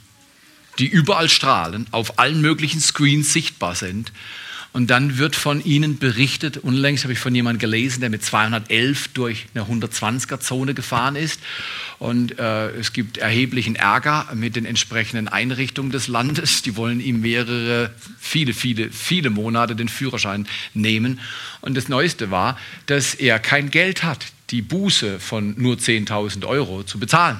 [0.79, 4.11] die überall strahlen, auf allen möglichen Screens sichtbar sind
[4.77, 9.07] und dann wird von ihnen berichtet, unlängst habe ich von jemandem gelesen, der mit 211
[9.07, 11.39] durch eine 120er-Zone gefahren ist.
[11.97, 16.61] Und äh, es gibt erheblichen Ärger mit den entsprechenden Einrichtungen des Landes.
[16.61, 21.21] Die wollen ihm mehrere, viele, viele, viele Monate den Führerschein nehmen.
[21.61, 26.83] Und das Neueste war, dass er kein Geld hat, die Buße von nur 10.000 Euro
[26.83, 27.37] zu bezahlen.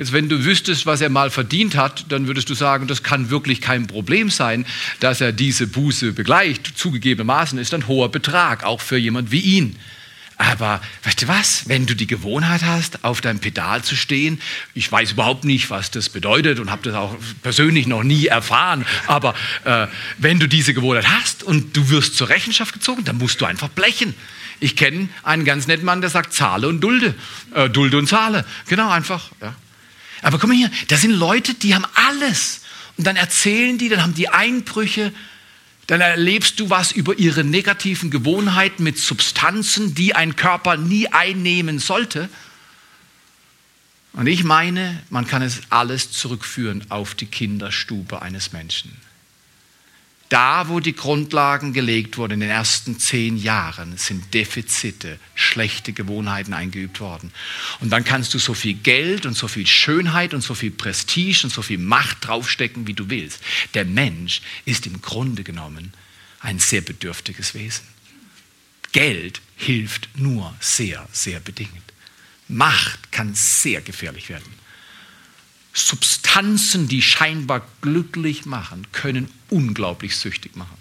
[0.00, 3.28] Jetzt, wenn du wüsstest, was er mal verdient hat, dann würdest du sagen, das kann
[3.28, 4.64] wirklich kein Problem sein,
[4.98, 6.66] dass er diese Buße begleicht.
[6.74, 9.76] Zugegebenermaßen ist ein hoher Betrag, auch für jemand wie ihn.
[10.38, 14.40] Aber weißt du was, wenn du die Gewohnheit hast, auf deinem Pedal zu stehen,
[14.72, 18.86] ich weiß überhaupt nicht, was das bedeutet und habe das auch persönlich noch nie erfahren,
[19.06, 19.34] aber
[19.64, 19.86] äh,
[20.16, 23.68] wenn du diese Gewohnheit hast und du wirst zur Rechenschaft gezogen, dann musst du einfach
[23.68, 24.14] blechen.
[24.60, 27.14] Ich kenne einen ganz netten Mann, der sagt, zahle und dulde.
[27.54, 28.46] Äh, dulde und zahle.
[28.66, 29.30] Genau, einfach.
[29.42, 29.54] Ja.
[30.22, 32.60] Aber guck mal hier, da sind Leute, die haben alles.
[32.96, 35.12] Und dann erzählen die, dann haben die Einbrüche,
[35.86, 41.78] dann erlebst du was über ihre negativen Gewohnheiten mit Substanzen, die ein Körper nie einnehmen
[41.78, 42.28] sollte.
[44.12, 48.96] Und ich meine, man kann es alles zurückführen auf die Kinderstube eines Menschen.
[50.30, 56.54] Da, wo die Grundlagen gelegt wurden in den ersten zehn Jahren, sind Defizite, schlechte Gewohnheiten
[56.54, 57.32] eingeübt worden.
[57.80, 61.40] Und dann kannst du so viel Geld und so viel Schönheit und so viel Prestige
[61.42, 63.40] und so viel Macht draufstecken, wie du willst.
[63.74, 65.92] Der Mensch ist im Grunde genommen
[66.38, 67.84] ein sehr bedürftiges Wesen.
[68.92, 71.70] Geld hilft nur sehr, sehr bedingt.
[72.46, 74.59] Macht kann sehr gefährlich werden.
[75.72, 80.76] Substanzen, die scheinbar glücklich machen, können unglaublich süchtig machen.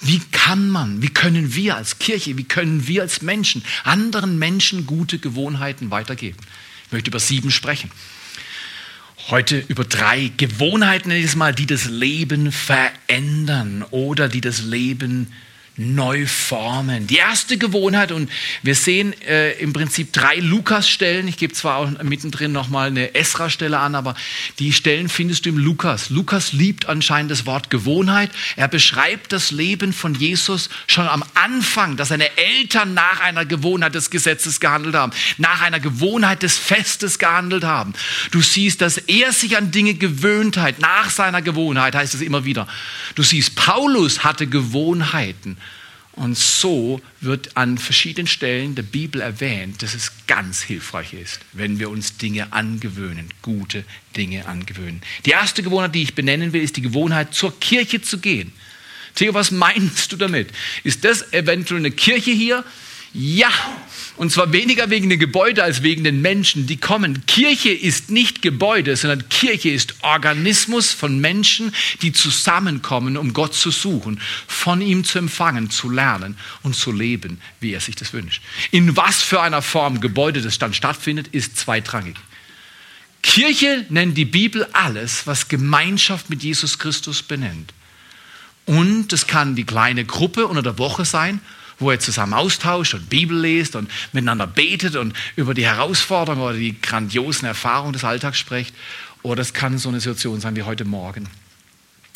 [0.00, 4.86] Wie kann man, wie können wir als Kirche, wie können wir als Menschen anderen Menschen
[4.86, 6.38] gute Gewohnheiten weitergeben?
[6.86, 7.90] Ich möchte über sieben sprechen.
[9.28, 15.32] Heute über drei Gewohnheiten, Mal, die das Leben verändern oder die das Leben
[15.78, 17.06] neu formen.
[17.06, 18.30] Die erste Gewohnheit, und
[18.62, 21.28] wir sehen äh, im Prinzip drei Lukas-Stellen.
[21.28, 24.14] Ich gebe zwar auch mittendrin nochmal eine Esra-Stelle an, aber
[24.58, 26.10] die Stellen findest du im Lukas.
[26.10, 28.30] Lukas liebt anscheinend das Wort Gewohnheit.
[28.56, 33.94] Er beschreibt das Leben von Jesus schon am Anfang, dass seine Eltern nach einer Gewohnheit
[33.94, 37.92] des Gesetzes gehandelt haben, nach einer Gewohnheit des Festes gehandelt haben.
[38.32, 42.44] Du siehst, dass er sich an Dinge gewöhnt hat, nach seiner Gewohnheit, heißt es immer
[42.44, 42.66] wieder.
[43.14, 45.56] Du siehst, Paulus hatte Gewohnheiten.
[46.18, 51.78] Und so wird an verschiedenen Stellen der Bibel erwähnt, dass es ganz hilfreich ist, wenn
[51.78, 53.84] wir uns Dinge angewöhnen, gute
[54.16, 55.00] Dinge angewöhnen.
[55.26, 58.52] Die erste Gewohnheit, die ich benennen will, ist die Gewohnheit, zur Kirche zu gehen.
[59.14, 60.48] Theo, was meinst du damit?
[60.82, 62.64] Ist das eventuell eine Kirche hier?
[63.14, 63.52] Ja,
[64.18, 67.24] und zwar weniger wegen den Gebäuden als wegen den Menschen, die kommen.
[67.26, 73.70] Kirche ist nicht Gebäude, sondern Kirche ist Organismus von Menschen, die zusammenkommen, um Gott zu
[73.70, 78.42] suchen, von ihm zu empfangen, zu lernen und zu leben, wie er sich das wünscht.
[78.72, 82.16] In was für einer Form Gebäude das dann stattfindet, ist zweitrangig.
[83.22, 87.72] Kirche nennt die Bibel alles, was Gemeinschaft mit Jesus Christus benennt.
[88.66, 91.40] Und es kann die kleine Gruppe unter der Woche sein
[91.78, 96.54] wo ihr zusammen austauscht und Bibel lest und miteinander betet und über die Herausforderungen oder
[96.54, 98.74] die grandiosen Erfahrungen des Alltags sprecht.
[99.22, 101.28] Oder es kann so eine Situation sein wie heute Morgen.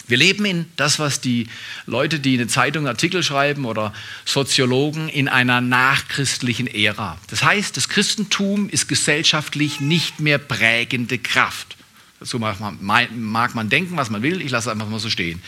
[0.08, 1.46] Wir leben in das, was die
[1.86, 3.92] Leute, die in eine Zeitung Artikel schreiben oder
[4.24, 7.18] Soziologen, in einer nachchristlichen Ära.
[7.28, 11.76] Das heißt, das Christentum ist gesellschaftlich nicht mehr prägende Kraft.
[12.22, 14.40] Dazu mag man, mag man denken, was man will.
[14.40, 15.42] Ich lasse es einfach mal so stehen.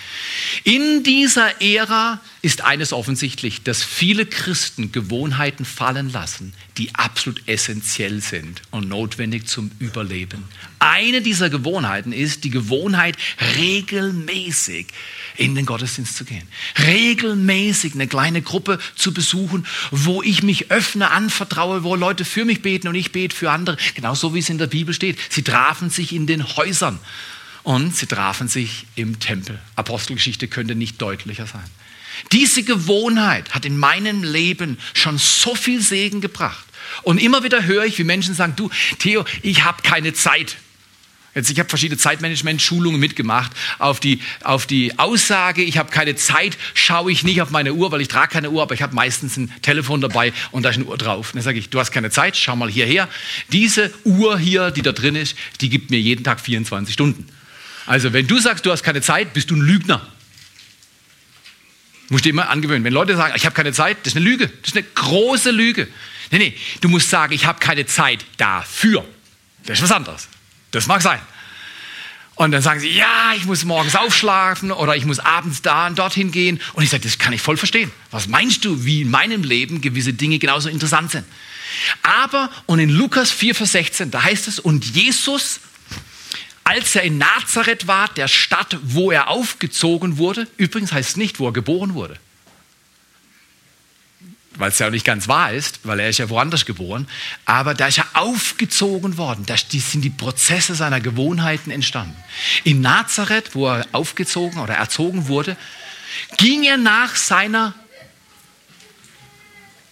[0.65, 8.21] In dieser Ära ist eines offensichtlich, dass viele Christen Gewohnheiten fallen lassen, die absolut essentiell
[8.21, 10.45] sind und notwendig zum Überleben.
[10.81, 13.17] Eine dieser Gewohnheiten ist die Gewohnheit,
[13.57, 14.89] regelmäßig
[15.37, 16.47] in den Gottesdienst zu gehen.
[16.79, 22.63] Regelmäßig eine kleine Gruppe zu besuchen, wo ich mich öffne, anvertraue, wo Leute für mich
[22.63, 23.77] beten und ich bete für andere.
[23.95, 25.19] Genauso wie es in der Bibel steht.
[25.31, 26.99] Sie trafen sich in den Häusern
[27.63, 29.59] und sie trafen sich im Tempel.
[29.77, 31.65] Apostelgeschichte könnte nicht deutlicher sein.
[32.33, 36.65] Diese Gewohnheit hat in meinem Leben schon so viel Segen gebracht.
[37.03, 40.57] Und immer wieder höre ich, wie Menschen sagen, du, Theo, ich habe keine Zeit.
[41.35, 43.51] Jetzt, ich habe verschiedene Zeitmanagement-Schulungen mitgemacht.
[43.79, 47.91] Auf die, auf die Aussage, ich habe keine Zeit, schaue ich nicht auf meine Uhr,
[47.91, 50.77] weil ich trage keine Uhr, aber ich habe meistens ein Telefon dabei und da ist
[50.77, 51.31] eine Uhr drauf.
[51.31, 53.09] Und dann sage ich, du hast keine Zeit, schau mal hierher.
[53.51, 57.27] Diese Uhr hier, die da drin ist, die gibt mir jeden Tag 24 Stunden.
[57.87, 60.07] Also wenn du sagst, du hast keine Zeit, bist du ein Lügner.
[62.11, 62.85] Musst du immer angewöhnen.
[62.85, 64.49] Wenn Leute sagen, ich habe keine Zeit, das ist eine Lüge.
[64.49, 65.89] Das ist eine große Lüge.
[66.31, 69.05] Nee, nee, du musst sagen, ich habe keine Zeit dafür.
[69.67, 70.29] Das ist was anderes.
[70.71, 71.21] Das mag sein.
[72.37, 75.99] Und dann sagen sie, ja, ich muss morgens aufschlafen oder ich muss abends da und
[75.99, 76.61] dorthin gehen.
[76.73, 77.93] Und ich sage, das kann ich voll verstehen.
[78.11, 81.25] Was meinst du, wie in meinem Leben gewisse Dinge genauso interessant sind?
[82.03, 85.61] Aber, und in Lukas 4, Vers 16, da heißt es, und Jesus,
[86.65, 91.39] als er in Nazareth war, der Stadt, wo er aufgezogen wurde, übrigens heißt es nicht,
[91.39, 92.19] wo er geboren wurde
[94.57, 97.09] weil es ja auch nicht ganz wahr ist, weil er ist ja woanders geboren,
[97.45, 102.17] aber da ist er aufgezogen worden, da sind die Prozesse seiner Gewohnheiten entstanden.
[102.63, 105.57] In Nazareth, wo er aufgezogen oder erzogen wurde,
[106.37, 107.75] ging er nach seiner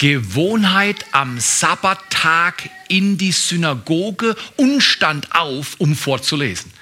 [0.02, 6.72] Gewohnheit am Sabbattag in die Synagoge und stand auf, um vorzulesen.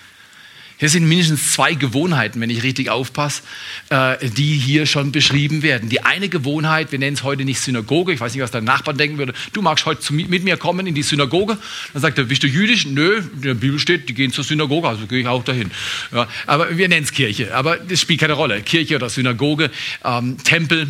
[0.79, 3.43] Hier sind mindestens zwei Gewohnheiten, wenn ich richtig aufpasse,
[3.91, 5.91] äh, die hier schon beschrieben werden.
[5.91, 8.97] Die eine Gewohnheit, wir nennen es heute nicht Synagoge, ich weiß nicht, was dein Nachbarn
[8.97, 11.59] denken würde, du magst heute mit mir kommen in die Synagoge.
[11.93, 12.87] Dann sagt er, bist du jüdisch?
[12.87, 15.71] Nö, in der Bibel steht, die gehen zur Synagoge, also gehe ich auch dahin.
[16.11, 18.63] Ja, aber wir nennen es Kirche, aber das spielt keine Rolle.
[18.63, 19.71] Kirche oder Synagoge,
[20.03, 20.89] ähm, Tempel,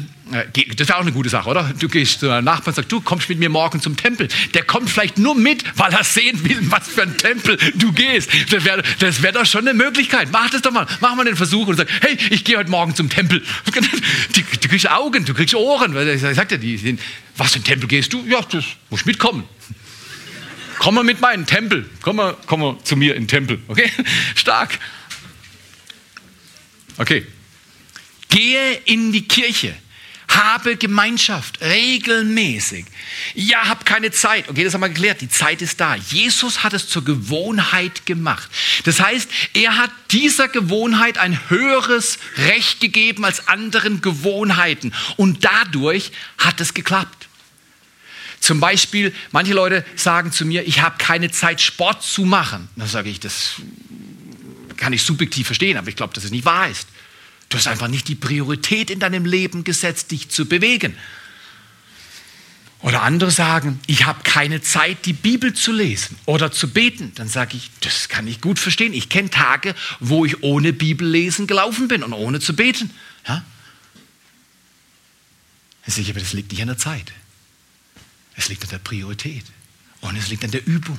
[0.77, 1.73] das wäre auch eine gute Sache, oder?
[1.79, 4.29] Du gehst zu deinem Nachbarn und sagst, du kommst mit mir morgen zum Tempel.
[4.55, 8.31] Der kommt vielleicht nur mit, weil er sehen will, was für ein Tempel du gehst.
[8.51, 10.29] Das wäre das wär doch schon eine Möglichkeit.
[10.31, 10.87] Mach das doch mal.
[11.01, 13.43] Mach mal den Versuch und sag, hey, ich gehe heute Morgen zum Tempel.
[14.33, 15.97] Du, du kriegst Augen, du kriegst Ohren.
[16.09, 16.99] Ich sagt ja, die,
[17.37, 18.25] was für ein Tempel gehst du?
[18.27, 19.45] Ja, das musst mitkommen.
[20.79, 21.89] Komm mal mit meinen Tempel.
[22.01, 23.61] Komm mal, komm mal zu mir in den Tempel.
[23.69, 23.91] Okay?
[24.35, 24.79] Stark.
[26.97, 27.27] Okay.
[28.29, 29.75] Gehe in die Kirche.
[30.31, 32.87] Habe Gemeinschaft regelmäßig.
[33.35, 34.49] Ja, hab keine Zeit.
[34.49, 35.21] Okay, das haben wir geklärt.
[35.21, 35.97] Die Zeit ist da.
[35.97, 38.49] Jesus hat es zur Gewohnheit gemacht.
[38.85, 44.93] Das heißt, er hat dieser Gewohnheit ein höheres Recht gegeben als anderen Gewohnheiten.
[45.17, 47.29] Und dadurch hat es geklappt.
[48.39, 52.69] Zum Beispiel, manche Leute sagen zu mir, ich habe keine Zeit, Sport zu machen.
[52.77, 53.57] Dann sage ich, das
[54.77, 56.89] kann ich subjektiv verstehen, aber ich glaube, dass es nicht wahr ist.
[57.51, 60.97] Du hast einfach nicht die Priorität in deinem Leben gesetzt, dich zu bewegen.
[62.83, 67.13] Oder andere sagen, ich habe keine Zeit, die Bibel zu lesen oder zu beten.
[67.17, 68.95] Dann sage ich, das kann ich gut verstehen.
[68.95, 72.91] Ich kenne Tage, wo ich ohne Bibel lesen gelaufen bin und ohne zu beten.
[73.29, 73.45] Ja?
[75.85, 77.13] Aber das liegt nicht an der Zeit.
[78.37, 79.45] Es liegt an der Priorität
[80.01, 80.99] und es liegt an der Übung.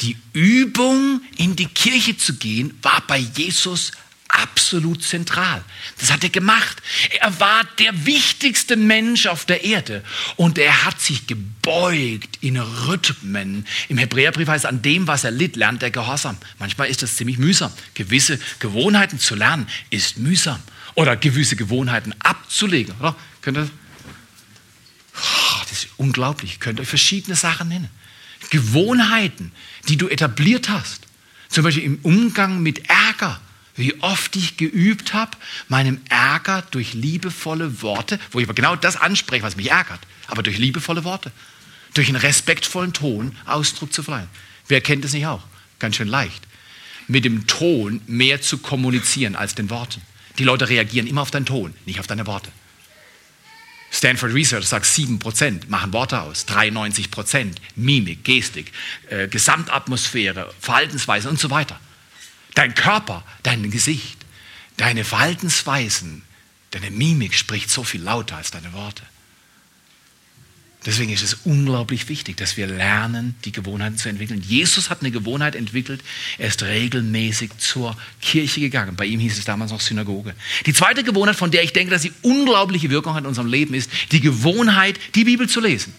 [0.00, 3.90] Die Übung, in die Kirche zu gehen, war bei Jesus
[4.42, 5.64] absolut zentral.
[5.98, 6.82] Das hat er gemacht.
[7.20, 10.02] Er war der wichtigste Mensch auf der Erde
[10.36, 13.66] und er hat sich gebeugt in Rhythmen.
[13.88, 16.36] Im Hebräerbrief heißt an dem, was er litt, lernt er Gehorsam.
[16.58, 17.72] Manchmal ist das ziemlich mühsam.
[17.94, 20.60] Gewisse Gewohnheiten zu lernen ist mühsam
[20.94, 22.94] oder gewisse Gewohnheiten abzulegen.
[23.00, 23.14] Oder?
[23.40, 23.70] Könnt ihr?
[25.16, 26.60] Oh, das ist unglaublich.
[26.60, 27.88] Könnt ihr verschiedene Sachen nennen.
[28.50, 29.52] Gewohnheiten,
[29.88, 31.02] die du etabliert hast.
[31.48, 33.40] Zum Beispiel im Umgang mit Ärger
[33.76, 35.36] wie oft ich geübt habe,
[35.68, 40.42] meinem Ärger durch liebevolle Worte, wo ich aber genau das anspreche, was mich ärgert, aber
[40.42, 41.32] durch liebevolle Worte,
[41.94, 44.28] durch einen respektvollen Ton Ausdruck zu verleihen.
[44.68, 45.42] Wer kennt es nicht auch?
[45.78, 46.46] Ganz schön leicht.
[47.08, 50.00] Mit dem Ton mehr zu kommunizieren als den Worten.
[50.38, 52.50] Die Leute reagieren immer auf deinen Ton, nicht auf deine Worte.
[53.90, 58.72] Stanford Research sagt, 7% machen Worte aus, 93% Mimik, Gestik,
[59.08, 61.78] äh, Gesamtatmosphäre, Verhaltensweise und so weiter.
[62.54, 64.18] Dein Körper, dein Gesicht,
[64.76, 66.22] deine Verhaltensweisen,
[66.70, 69.02] deine Mimik spricht so viel lauter als deine Worte.
[70.86, 74.42] Deswegen ist es unglaublich wichtig, dass wir lernen, die Gewohnheiten zu entwickeln.
[74.46, 76.02] Jesus hat eine Gewohnheit entwickelt.
[76.36, 78.94] Er ist regelmäßig zur Kirche gegangen.
[78.94, 80.34] Bei ihm hieß es damals noch Synagoge.
[80.66, 83.72] Die zweite Gewohnheit, von der ich denke, dass sie unglaubliche Wirkung hat in unserem Leben,
[83.72, 85.94] ist die Gewohnheit, die Bibel zu lesen.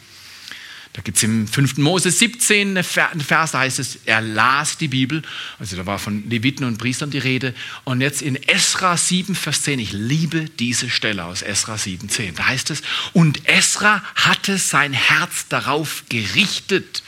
[0.96, 1.76] Da gibt es im 5.
[1.80, 5.24] Mose 17 einen Vers, da heißt es, er las die Bibel.
[5.60, 7.54] Also da war von Leviten und Priestern die Rede.
[7.84, 12.36] Und jetzt in Esra 7, Vers 10, ich liebe diese Stelle aus Esra 7, 10.
[12.36, 12.82] Da heißt es,
[13.12, 17.04] und Esra hatte sein Herz darauf gerichtet.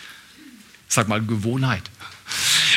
[0.89, 1.89] Sag mal Gewohnheit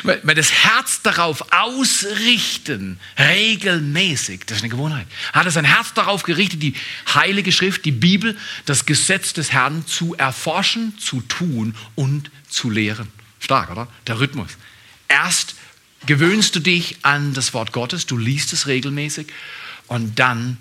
[0.02, 6.22] weil das Herz darauf ausrichten, regelmäßig, das ist eine Gewohnheit, hat er sein Herz darauf
[6.22, 6.74] gerichtet, die
[7.12, 13.08] Heilige Schrift, die Bibel, das Gesetz des Herrn zu erforschen, zu tun und zu lehren.
[13.40, 13.88] Stark, oder?
[14.06, 14.50] Der Rhythmus.
[15.08, 15.56] Erst
[16.06, 19.28] gewöhnst du dich an das Wort Gottes, du liest es regelmäßig
[19.86, 20.56] und dann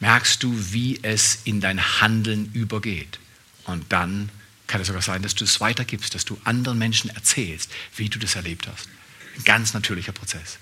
[0.00, 3.18] merkst du, wie es in dein Handeln übergeht.
[3.64, 4.30] Und dann
[4.66, 8.18] kann es sogar sein, dass du es weitergibst, dass du anderen Menschen erzählst, wie du
[8.18, 8.88] das erlebt hast.
[9.36, 10.58] Ein ganz natürlicher Prozess.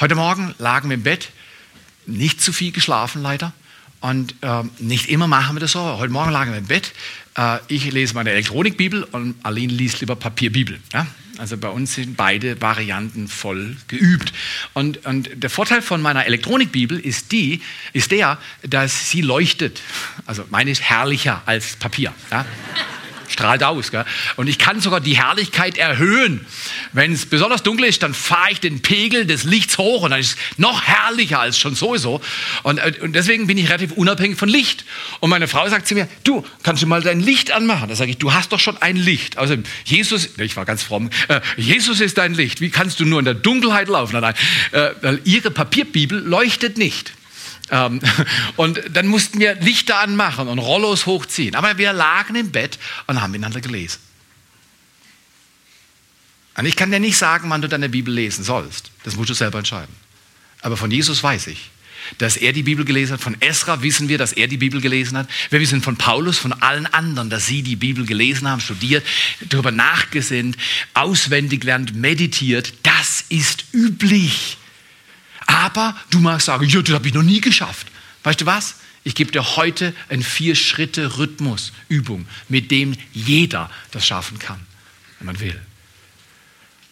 [0.00, 1.30] Heute Morgen lagen wir im Bett,
[2.06, 3.52] nicht zu viel geschlafen leider.
[4.00, 5.80] Und äh, nicht immer machen wir das so.
[5.80, 6.92] Heute Morgen lagen wir im Bett.
[7.36, 10.80] Äh, ich lese meine Elektronikbibel und Aline liest lieber Papierbibel.
[10.92, 11.06] Ja?
[11.38, 14.32] Also bei uns sind beide Varianten voll geübt.
[14.74, 17.62] Und, und der Vorteil von meiner Elektronikbibel ist, die,
[17.92, 19.80] ist der, dass sie leuchtet.
[20.26, 22.12] Also meine ist herrlicher als Papier.
[22.30, 22.44] Ja?
[23.32, 23.90] Strahlt aus.
[23.90, 24.04] Gell?
[24.36, 26.46] Und ich kann sogar die Herrlichkeit erhöhen.
[26.92, 30.20] Wenn es besonders dunkel ist, dann fahre ich den Pegel des Lichts hoch und dann
[30.20, 32.20] ist es noch herrlicher als schon sowieso.
[32.62, 34.84] Und, äh, und deswegen bin ich relativ unabhängig von Licht.
[35.20, 37.88] Und meine Frau sagt zu mir, du, kannst du mal dein Licht anmachen?
[37.88, 39.38] Da sage ich, du hast doch schon ein Licht.
[39.38, 42.60] Also Jesus, ich war ganz fromm, äh, Jesus ist dein Licht.
[42.60, 44.18] Wie kannst du nur in der Dunkelheit laufen?
[44.20, 44.34] Nein,
[44.72, 47.12] nein, äh, ihre Papierbibel leuchtet nicht.
[47.72, 48.00] Ähm,
[48.56, 51.56] und dann mussten wir Lichter anmachen und Rollos hochziehen.
[51.56, 53.98] Aber wir lagen im Bett und haben miteinander gelesen.
[56.56, 58.90] Und ich kann dir nicht sagen, wann du deine Bibel lesen sollst.
[59.04, 59.94] Das musst du selber entscheiden.
[60.60, 61.70] Aber von Jesus weiß ich,
[62.18, 63.22] dass er die Bibel gelesen hat.
[63.22, 65.28] Von Esra wissen wir, dass er die Bibel gelesen hat.
[65.48, 69.04] Wir wissen von Paulus, von allen anderen, dass sie die Bibel gelesen haben, studiert,
[69.48, 70.58] darüber nachgesinnt,
[70.92, 72.74] auswendig lernt, meditiert.
[72.82, 74.58] Das ist üblich.
[75.62, 77.86] Aber du magst sagen, ja, das habe ich noch nie geschafft.
[78.24, 78.76] Weißt du was?
[79.04, 84.60] Ich gebe dir heute einen Vier-Schritte-Rhythmus, Übung, mit dem jeder das schaffen kann,
[85.18, 85.60] wenn man will.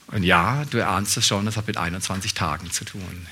[0.06, 3.26] Und ja, du erahnst es schon, das hat mit 21 Tagen zu tun.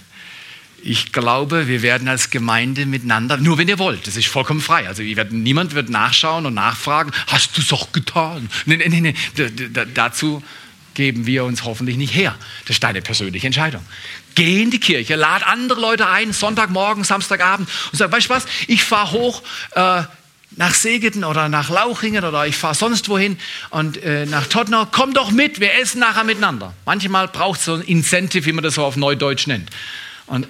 [0.82, 4.88] Ich glaube, wir werden als Gemeinde miteinander, nur wenn ihr wollt, das ist vollkommen frei.
[4.88, 8.50] Also werden, niemand wird nachschauen und nachfragen, hast du es doch getan?
[8.66, 9.14] Nee, nee, nee.
[9.94, 10.42] dazu
[10.94, 12.36] geben wir uns hoffentlich nicht her.
[12.62, 13.84] Das ist deine persönliche Entscheidung.
[14.34, 18.46] Geh in die Kirche, lad andere Leute ein, Sonntagmorgen, Samstagabend und sag, weißt du was,
[18.66, 20.02] ich fahre hoch äh,
[20.52, 23.38] nach Segeten oder nach Lauchingen oder ich fahre sonst wohin
[23.70, 26.74] und äh, nach Tottenau, komm doch mit, wir essen nachher miteinander.
[26.84, 29.70] Manchmal braucht es so ein Incentive, wie man das so auf Neudeutsch nennt.
[30.26, 30.46] Und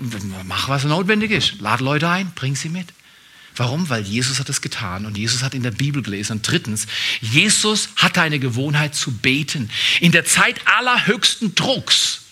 [0.47, 1.61] mach, was notwendig ist.
[1.61, 2.89] Lad Leute ein, bring sie mit.
[3.55, 3.89] Warum?
[3.89, 6.35] Weil Jesus hat es getan und Jesus hat in der Bibel gelesen.
[6.35, 6.87] Und drittens,
[7.21, 9.71] Jesus hatte eine Gewohnheit zu beten.
[10.01, 12.23] In der Zeit allerhöchsten Drucks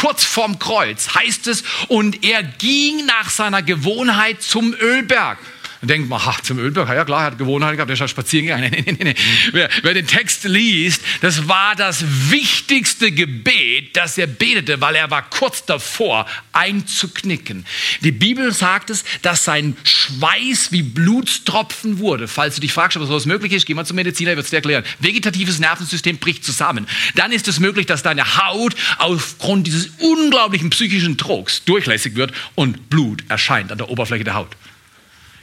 [0.00, 5.38] kurz vorm Kreuz heißt es, und er ging nach seiner Gewohnheit zum Ölberg.
[5.80, 8.10] Dann denkt man, ach, zum Ölberg, ja klar, er hat Gewohnheit gehabt, er ist halt
[8.10, 8.68] spazieren gegangen.
[8.78, 9.14] Nee, nee, nee, nee.
[9.52, 15.10] Wer, wer den Text liest, das war das wichtigste Gebet, das er betete, weil er
[15.10, 17.64] war kurz davor, einzuknicken.
[18.02, 22.28] Die Bibel sagt es, dass sein Schweiß wie Blutstropfen wurde.
[22.28, 24.50] Falls du dich fragst, ob sowas möglich ist, geh mal zum Mediziner, er wird es
[24.50, 24.84] dir erklären.
[24.98, 26.86] Vegetatives Nervensystem bricht zusammen.
[27.14, 32.90] Dann ist es möglich, dass deine Haut aufgrund dieses unglaublichen psychischen Drucks durchlässig wird und
[32.90, 34.56] Blut erscheint an der Oberfläche der Haut.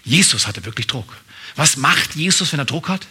[0.06, 1.18] Jesus hatte wirklich Druck.
[1.56, 3.08] Was macht Jesus, wenn er Druck hat?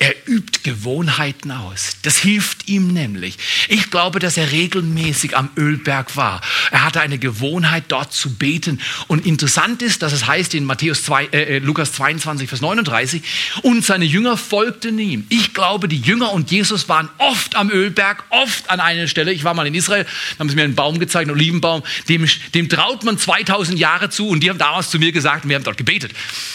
[0.00, 1.96] Er übt Gewohnheiten aus.
[2.02, 3.36] Das hilft ihm nämlich.
[3.68, 6.40] Ich glaube, dass er regelmäßig am Ölberg war.
[6.70, 8.80] Er hatte eine Gewohnheit, dort zu beten.
[9.08, 13.22] Und interessant ist, dass es heißt in Matthäus 2, äh, äh Lukas 22, Vers 39,
[13.62, 15.26] und seine Jünger folgten ihm.
[15.30, 19.32] Ich glaube, die Jünger und Jesus waren oft am Ölberg, oft an einer Stelle.
[19.32, 22.24] Ich war mal in Israel, da haben sie mir einen Baum gezeigt, einen Olivenbaum, dem,
[22.54, 24.28] dem traut man 2000 Jahre zu.
[24.28, 26.12] Und die haben damals zu mir gesagt, wir haben dort gebetet.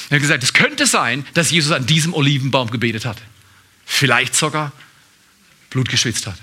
[0.09, 3.17] Er hat gesagt, es könnte sein, dass Jesus an diesem Olivenbaum gebetet hat
[3.85, 4.71] vielleicht sogar
[5.69, 6.37] Blut geschwitzt hat.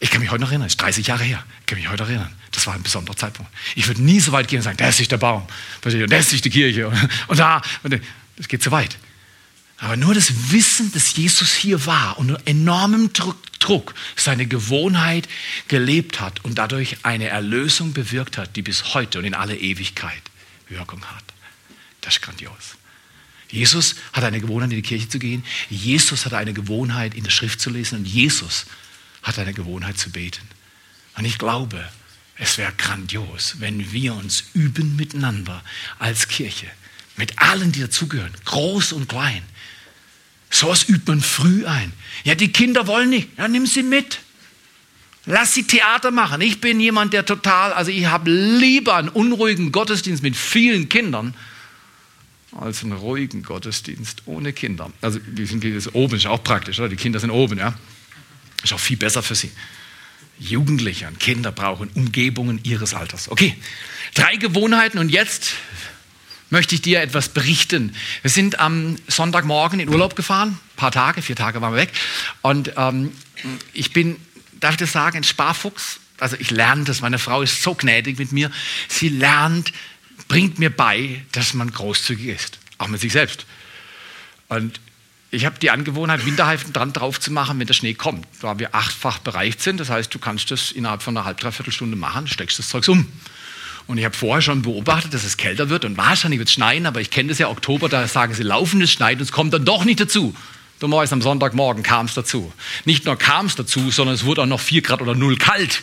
[0.00, 2.04] Ich kann mich heute noch erinnern, das ist 30 Jahre her, ich kann mich heute
[2.04, 2.34] erinnern.
[2.52, 3.52] Das war ein besonderer Zeitpunkt.
[3.74, 5.46] Ich würde nie so weit gehen und sagen, das ist der Baum,
[5.84, 6.88] und das ist die Kirche
[7.28, 7.62] und da,
[8.36, 8.96] das geht zu weit.
[9.80, 15.26] Aber nur das Wissen, dass Jesus hier war und unter enormem Druck seine Gewohnheit
[15.68, 20.22] gelebt hat und dadurch eine Erlösung bewirkt hat, die bis heute und in alle Ewigkeit
[20.68, 21.24] Wirkung hat.
[22.02, 22.76] Das ist grandios.
[23.50, 25.44] Jesus hat eine Gewohnheit, in die Kirche zu gehen.
[25.68, 27.98] Jesus hat eine Gewohnheit, in der Schrift zu lesen.
[27.98, 28.66] Und Jesus
[29.22, 30.42] hat eine Gewohnheit zu beten.
[31.16, 31.88] Und ich glaube,
[32.36, 35.62] es wäre grandios, wenn wir uns üben miteinander
[35.98, 36.66] als Kirche.
[37.16, 39.42] Mit allen, die dazugehören, groß und klein.
[40.48, 41.92] So was übt man früh ein.
[42.24, 43.28] Ja, die Kinder wollen nicht.
[43.36, 44.20] Ja, nimm sie mit.
[45.26, 46.40] Lass sie Theater machen.
[46.40, 51.34] Ich bin jemand, der total, also ich habe lieber einen unruhigen Gottesdienst mit vielen Kindern,
[52.52, 54.90] als einen ruhigen Gottesdienst ohne Kinder.
[55.00, 56.88] Also die sind jetzt oben, ist auch praktisch, oder?
[56.88, 57.74] Die Kinder sind oben, ja.
[58.62, 59.50] Ist auch viel besser für sie.
[60.38, 63.30] Jugendliche und Kinder brauchen Umgebungen ihres Alters.
[63.30, 63.54] Okay,
[64.14, 65.54] drei Gewohnheiten und jetzt
[66.48, 67.94] möchte ich dir etwas berichten.
[68.22, 71.92] Wir sind am Sonntagmorgen in Urlaub gefahren, ein paar Tage, vier Tage waren wir weg.
[72.42, 73.12] Und ähm,
[73.72, 74.16] ich bin,
[74.58, 76.00] darf ich das sagen, ein Sparfuchs.
[76.18, 78.50] Also ich lerne das, meine Frau ist so gnädig mit mir.
[78.88, 79.72] Sie lernt
[80.30, 83.46] bringt mir bei, dass man großzügig ist, auch mit sich selbst.
[84.48, 84.80] Und
[85.32, 88.26] ich habe die Angewohnheit, Winterreifen dran drauf zu machen, wenn der Schnee kommt.
[88.40, 91.72] Da wir achtfach bereicht sind, das heißt, du kannst das innerhalb von einer halb, dreiviertel
[91.72, 93.08] Stunde machen, steckst das Zeugs um.
[93.88, 96.86] Und ich habe vorher schon beobachtet, dass es kälter wird und wahrscheinlich wird es schneien,
[96.86, 99.64] aber ich kenne das ja Oktober, da sagen sie, laufendes schneit und es kommt dann
[99.64, 100.32] doch nicht dazu.
[100.78, 102.52] Dummerweise am Sonntagmorgen kam es dazu.
[102.84, 105.82] Nicht nur kam es dazu, sondern es wurde auch noch vier Grad oder null kalt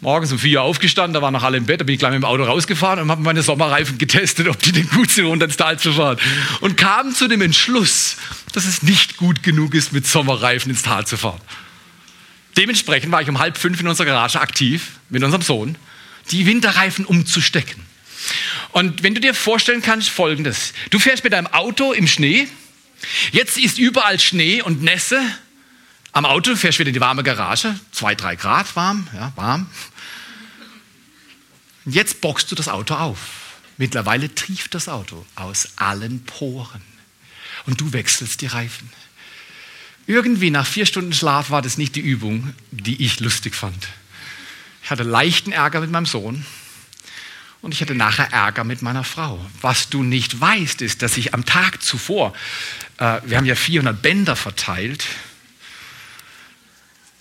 [0.00, 2.22] morgens um vier aufgestanden, da waren noch alle im Bett, da bin ich gleich mit
[2.22, 5.56] dem Auto rausgefahren und habe meine Sommerreifen getestet, ob die denn gut sind, um ins
[5.56, 6.18] Tal zu fahren.
[6.60, 8.16] Und kam zu dem Entschluss,
[8.52, 11.40] dass es nicht gut genug ist, mit Sommerreifen ins Tal zu fahren.
[12.56, 15.76] Dementsprechend war ich um halb fünf in unserer Garage aktiv mit unserem Sohn,
[16.30, 17.82] die Winterreifen umzustecken.
[18.72, 20.72] Und wenn du dir vorstellen kannst, folgendes.
[20.90, 22.48] Du fährst mit deinem Auto im Schnee,
[23.32, 25.20] jetzt ist überall Schnee und Nässe,
[26.16, 29.66] am Auto fährst du wieder in die warme Garage, zwei, drei Grad warm, ja, warm.
[31.84, 33.18] Und jetzt boxst du das Auto auf.
[33.76, 36.80] Mittlerweile trieft das Auto aus allen Poren.
[37.66, 38.90] Und du wechselst die Reifen.
[40.06, 43.86] Irgendwie nach vier Stunden Schlaf war das nicht die Übung, die ich lustig fand.
[44.82, 46.46] Ich hatte leichten Ärger mit meinem Sohn
[47.60, 49.44] und ich hatte nachher Ärger mit meiner Frau.
[49.60, 52.32] Was du nicht weißt, ist, dass ich am Tag zuvor,
[52.96, 55.04] äh, wir haben ja 400 Bänder verteilt,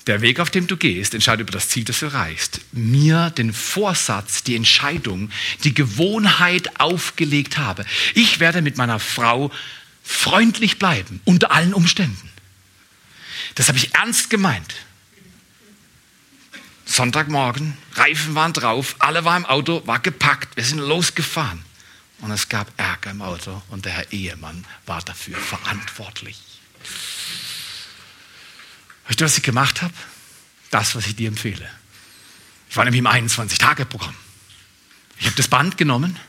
[0.07, 2.61] der Weg, auf dem du gehst, entscheidet über das Ziel, das du erreichst.
[2.71, 5.31] Mir den Vorsatz, die Entscheidung,
[5.63, 7.85] die Gewohnheit aufgelegt habe.
[8.13, 9.51] Ich werde mit meiner Frau
[10.03, 12.29] freundlich bleiben, unter allen Umständen.
[13.55, 14.75] Das habe ich ernst gemeint.
[16.85, 21.63] Sonntagmorgen, Reifen waren drauf, alle waren im Auto, war gepackt, wir sind losgefahren.
[22.21, 26.54] Und es gab Ärger im Auto und der Herr Ehemann war dafür verantwortlich.
[29.07, 29.93] Weißt du, was ich gemacht habe?
[30.71, 31.69] Das, was ich dir empfehle.
[32.69, 34.15] Ich war nämlich im 21-Tage-Programm.
[35.19, 36.19] Ich habe das Band genommen,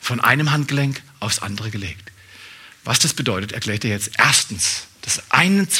[0.00, 2.12] von einem Handgelenk aufs andere gelegt.
[2.84, 4.12] Was das bedeutet, erklärt er jetzt.
[4.18, 5.22] Erstens, das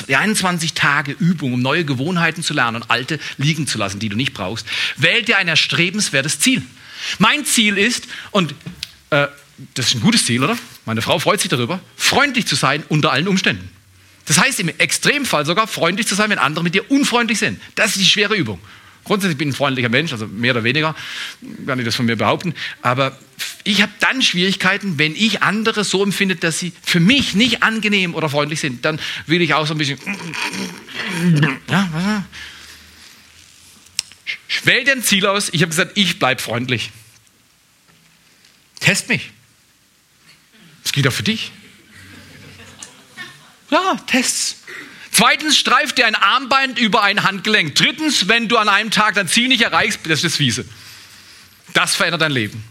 [0.08, 4.08] die 21 Tage Übung, um neue Gewohnheiten zu lernen und alte liegen zu lassen, die
[4.08, 4.66] du nicht brauchst.
[4.96, 6.62] Wähl dir ein erstrebenswertes Ziel.
[7.18, 8.54] Mein Ziel ist, und
[9.10, 9.28] äh,
[9.74, 10.58] das ist ein gutes Ziel, oder?
[10.84, 13.70] Meine Frau freut sich darüber, freundlich zu sein unter allen Umständen.
[14.28, 17.60] Das heißt im Extremfall sogar freundlich zu sein, wenn andere mit dir unfreundlich sind.
[17.74, 18.60] Das ist die schwere Übung.
[19.04, 20.94] Grundsätzlich bin ich ein freundlicher Mensch, also mehr oder weniger,
[21.66, 22.54] kann ich das von mir behaupten.
[22.82, 23.18] Aber
[23.64, 28.14] ich habe dann Schwierigkeiten, wenn ich andere so empfinde, dass sie für mich nicht angenehm
[28.14, 28.84] oder freundlich sind.
[28.84, 29.98] Dann will ich auch so ein bisschen.
[31.70, 32.24] Ja?
[34.64, 35.48] Wähl dir ein Ziel aus.
[35.52, 36.90] Ich habe gesagt, ich bleibe freundlich.
[38.80, 39.30] Test mich.
[40.82, 41.50] Das geht auch für dich.
[43.70, 44.62] Ja, Tests.
[45.10, 47.74] Zweitens streift dir ein Armband über ein Handgelenk.
[47.74, 50.64] Drittens, wenn du an einem Tag dein Ziel nicht erreichst, das ist Wiese.
[51.74, 52.62] Das verändert dein Leben.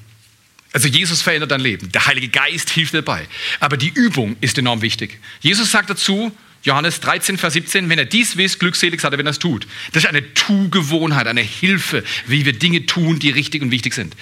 [0.74, 1.92] Also Jesus verändert dein Leben.
[1.92, 3.28] Der Heilige Geist hilft dabei.
[3.60, 5.20] Aber die Übung ist enorm wichtig.
[5.42, 6.32] Jesus sagt dazu,
[6.64, 9.68] Johannes 13, Vers 17, wenn er dies wisst, glückselig seid er, wenn er es tut.
[9.94, 14.16] Das ist eine Tu-Gewohnheit, eine Hilfe, wie wir Dinge tun, die richtig und wichtig sind.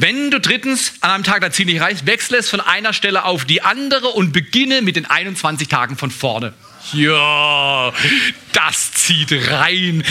[0.00, 3.24] Wenn du drittens an einem Tag dein Ziel nicht erreichst, wechsle es von einer Stelle
[3.24, 6.54] auf die andere und beginne mit den 21 Tagen von vorne.
[6.92, 7.92] Ja,
[8.52, 10.02] das zieht rein.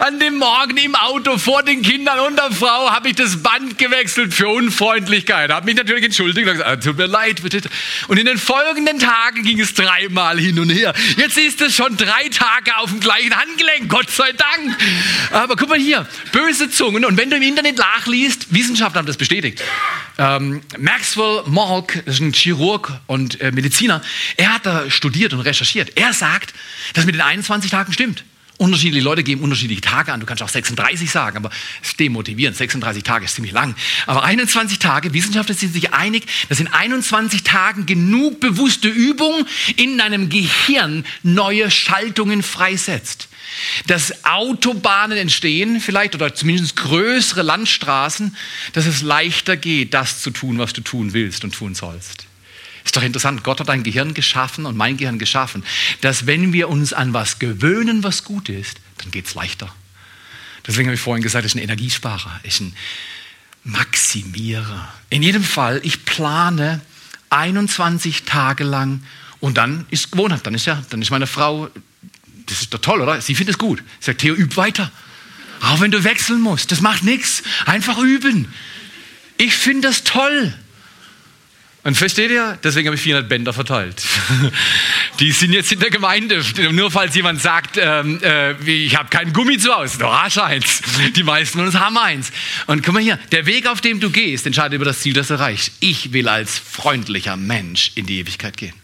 [0.00, 3.78] An dem Morgen im Auto vor den Kindern und der Frau habe ich das Band
[3.78, 5.50] gewechselt für Unfreundlichkeit.
[5.50, 7.62] Habe mich natürlich entschuldigt und gesagt, ah, tut mir leid, bitte.
[8.08, 10.92] Und in den folgenden Tagen ging es dreimal hin und her.
[11.16, 14.76] Jetzt ist es schon drei Tage auf dem gleichen Handgelenk, Gott sei Dank.
[15.30, 17.04] Aber guck mal hier, böse Zungen.
[17.04, 19.62] Und wenn du im Internet nachliest, Wissenschaftler haben das bestätigt.
[20.18, 24.00] Ähm, Maxwell Malk, das ist ein Chirurg und äh, Mediziner,
[24.36, 25.98] er hat da studiert und recherchiert.
[25.98, 26.54] Er sagt,
[26.94, 28.24] dass mit den 21 Tagen stimmt.
[28.56, 30.20] Unterschiedliche Leute geben unterschiedliche Tage an.
[30.20, 31.50] Du kannst auch 36 sagen, aber
[31.82, 32.56] es ist demotivierend.
[32.56, 33.74] 36 Tage ist ziemlich lang.
[34.06, 39.44] Aber 21 Tage, Wissenschaftler sind sich einig, dass in 21 Tagen genug bewusste Übung
[39.76, 43.28] in deinem Gehirn neue Schaltungen freisetzt
[43.86, 48.34] dass Autobahnen entstehen, vielleicht oder zumindest größere Landstraßen,
[48.72, 52.26] dass es leichter geht, das zu tun, was du tun willst und tun sollst.
[52.84, 55.64] Ist doch interessant, Gott hat dein Gehirn geschaffen und mein Gehirn geschaffen,
[56.02, 59.74] dass wenn wir uns an was gewöhnen, was gut ist, dann geht es leichter.
[60.66, 62.74] Deswegen habe ich vorhin gesagt, es ist ein Energiesparer, ist ein
[63.64, 64.92] Maximierer.
[65.10, 66.80] In jedem Fall, ich plane
[67.30, 69.02] 21 Tage lang
[69.40, 71.70] und dann ist Gewohnheit, dann ist ja, dann ist meine Frau
[72.46, 73.20] das ist doch toll, oder?
[73.20, 73.82] Sie findet es gut.
[74.00, 74.90] Ich sage, Theo, üb weiter.
[75.60, 77.42] Auch wenn du wechseln musst, das macht nichts.
[77.64, 78.52] Einfach üben.
[79.38, 80.54] Ich finde das toll.
[81.84, 82.58] Und versteht ihr?
[82.64, 84.02] Deswegen habe ich 400 Bänder verteilt.
[85.20, 86.42] Die sind jetzt in der Gemeinde.
[86.72, 89.98] Nur falls jemand sagt, ähm, äh, ich habe keinen Gummi zu Hause.
[89.98, 90.80] Du hast eins.
[91.14, 92.32] Die meisten von uns haben eins.
[92.66, 95.28] Und guck mal hier, der Weg, auf dem du gehst, entscheidet über das Ziel, das
[95.28, 95.72] du erreichst.
[95.80, 98.83] Ich will als freundlicher Mensch in die Ewigkeit gehen.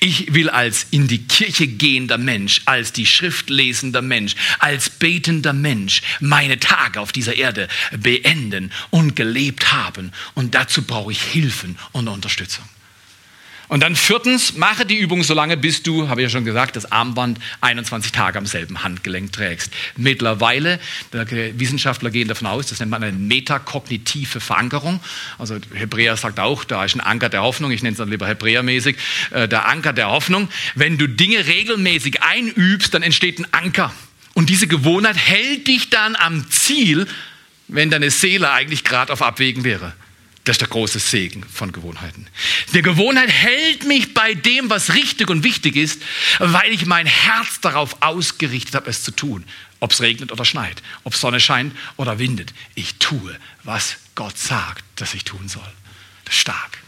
[0.00, 5.52] Ich will als in die Kirche gehender Mensch, als die Schrift lesender Mensch, als betender
[5.52, 10.12] Mensch meine Tage auf dieser Erde beenden und gelebt haben.
[10.34, 12.64] Und dazu brauche ich Hilfen und Unterstützung.
[13.70, 16.74] Und dann viertens, mache die Übung so lange, bis du, habe ich ja schon gesagt,
[16.74, 19.72] das Armband 21 Tage am selben Handgelenk trägst.
[19.96, 20.80] Mittlerweile,
[21.12, 24.98] Wissenschaftler gehen davon aus, das nennt man eine metakognitive Verankerung.
[25.38, 28.26] Also Hebräer sagt auch, da ist ein Anker der Hoffnung, ich nenne es dann lieber
[28.26, 28.96] Hebräermäßig,
[29.30, 30.48] äh, der Anker der Hoffnung.
[30.74, 33.94] Wenn du Dinge regelmäßig einübst, dann entsteht ein Anker.
[34.34, 37.06] Und diese Gewohnheit hält dich dann am Ziel,
[37.68, 39.92] wenn deine Seele eigentlich gerade auf Abwägen wäre.
[40.44, 42.26] Das ist der große Segen von Gewohnheiten.
[42.72, 46.02] Die Gewohnheit hält mich bei dem, was richtig und wichtig ist,
[46.38, 49.44] weil ich mein Herz darauf ausgerichtet habe, es zu tun.
[49.80, 52.52] Ob es regnet oder schneit, ob Sonne scheint oder windet.
[52.74, 55.72] Ich tue, was Gott sagt, dass ich tun soll.
[56.24, 56.78] Das ist stark.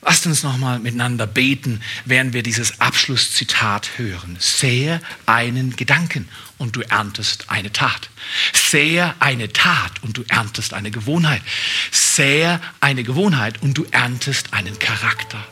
[0.00, 4.36] Lasst uns nochmal miteinander beten, während wir dieses Abschlusszitat hören.
[4.38, 8.08] Sähe einen Gedanken und du erntest eine Tat.
[8.52, 11.42] Sähe eine Tat und du erntest eine Gewohnheit.
[11.90, 15.44] Sähe eine Gewohnheit und du erntest einen Charakter.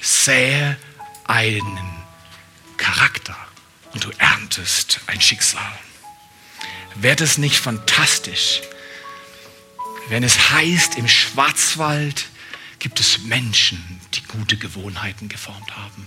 [0.00, 0.76] Sähe
[1.24, 1.96] einen
[2.76, 3.36] Charakter
[3.92, 5.62] und du erntest ein Schicksal.
[6.96, 8.62] Wäre das nicht fantastisch,
[10.08, 12.26] wenn es heißt im Schwarzwald,
[12.78, 16.06] gibt es Menschen, die gute Gewohnheiten geformt haben.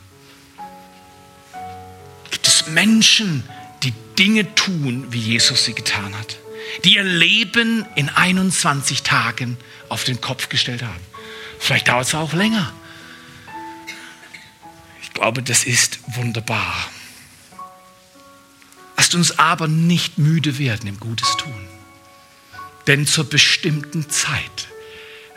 [2.31, 3.43] Gibt es Menschen,
[3.83, 6.37] die Dinge tun, wie Jesus sie getan hat,
[6.83, 9.57] die ihr Leben in 21 Tagen
[9.87, 10.99] auf den Kopf gestellt haben.
[11.59, 12.73] Vielleicht dauert es auch länger.
[15.01, 16.89] Ich glaube, das ist wunderbar.
[18.95, 21.67] Lasst uns aber nicht müde werden im Gutes tun.
[22.87, 24.67] Denn zur bestimmten Zeit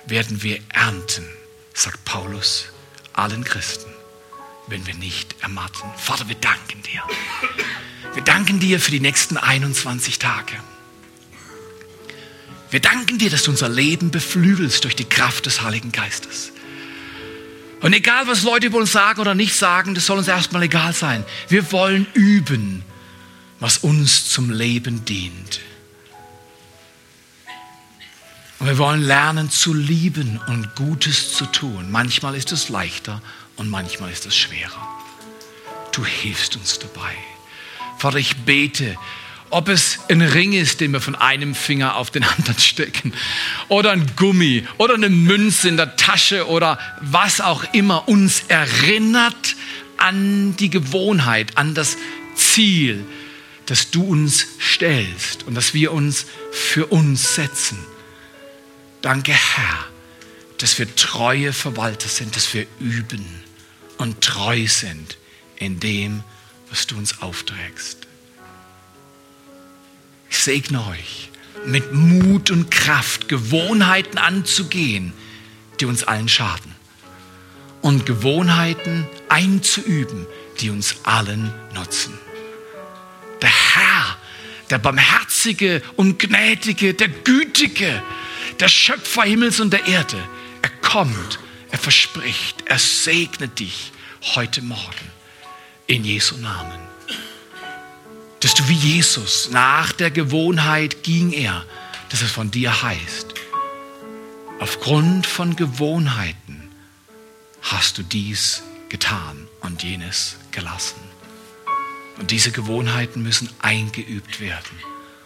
[0.06, 1.26] werden wir ernten,
[1.74, 2.66] sagt Paulus
[3.12, 3.90] allen Christen,
[4.68, 5.88] wenn wir nicht ermatten.
[5.96, 7.02] Vater, wir danken dir.
[8.14, 10.54] Wir danken dir für die nächsten 21 Tage.
[12.70, 16.52] Wir danken dir, dass du unser Leben beflügelst durch die Kraft des Heiligen Geistes.
[17.80, 20.92] Und egal, was Leute über uns sagen oder nicht sagen, das soll uns erstmal egal
[20.92, 21.24] sein.
[21.48, 22.82] Wir wollen üben,
[23.60, 25.60] was uns zum Leben dient.
[28.62, 31.90] Und wir wollen lernen zu lieben und Gutes zu tun.
[31.90, 33.20] Manchmal ist es leichter
[33.56, 34.88] und manchmal ist es schwerer.
[35.90, 37.12] Du hilfst uns dabei.
[37.98, 38.96] Vater, ich bete,
[39.50, 43.12] ob es ein Ring ist, den wir von einem Finger auf den anderen stecken,
[43.66, 49.56] oder ein Gummi, oder eine Münze in der Tasche, oder was auch immer uns erinnert
[49.96, 51.96] an die Gewohnheit, an das
[52.36, 53.04] Ziel,
[53.66, 57.76] das du uns stellst und das wir uns für uns setzen.
[59.02, 59.84] Danke, Herr,
[60.58, 63.26] dass wir treue Verwalter sind, dass wir üben
[63.98, 65.18] und treu sind
[65.56, 66.22] in dem,
[66.70, 68.06] was du uns aufträgst.
[70.30, 71.30] Ich segne euch,
[71.66, 75.12] mit Mut und Kraft Gewohnheiten anzugehen,
[75.80, 76.72] die uns allen schaden.
[77.80, 80.26] Und Gewohnheiten einzuüben,
[80.60, 82.16] die uns allen nutzen.
[83.42, 84.16] Der Herr,
[84.70, 88.00] der Barmherzige und Gnädige, der Gütige,
[88.62, 90.22] der Schöpfer Himmels und der Erde.
[90.62, 91.40] Er kommt,
[91.72, 93.90] er verspricht, er segnet dich
[94.36, 95.10] heute Morgen
[95.88, 96.78] in Jesu Namen.
[98.38, 101.64] Dass du wie Jesus nach der Gewohnheit ging er,
[102.10, 103.34] dass es von dir heißt.
[104.60, 106.70] Aufgrund von Gewohnheiten
[107.62, 111.00] hast du dies getan und jenes gelassen.
[112.16, 114.78] Und diese Gewohnheiten müssen eingeübt werden.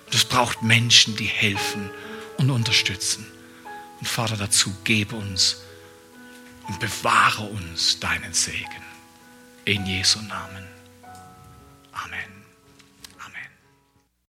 [0.07, 1.91] Und es braucht Menschen, die helfen
[2.39, 3.27] und unterstützen.
[4.01, 5.63] Und Vater, dazu gebe uns
[6.69, 8.83] und bewahre uns deinen Segen.
[9.65, 10.65] In Jesu Namen.
[11.93, 12.36] Amen.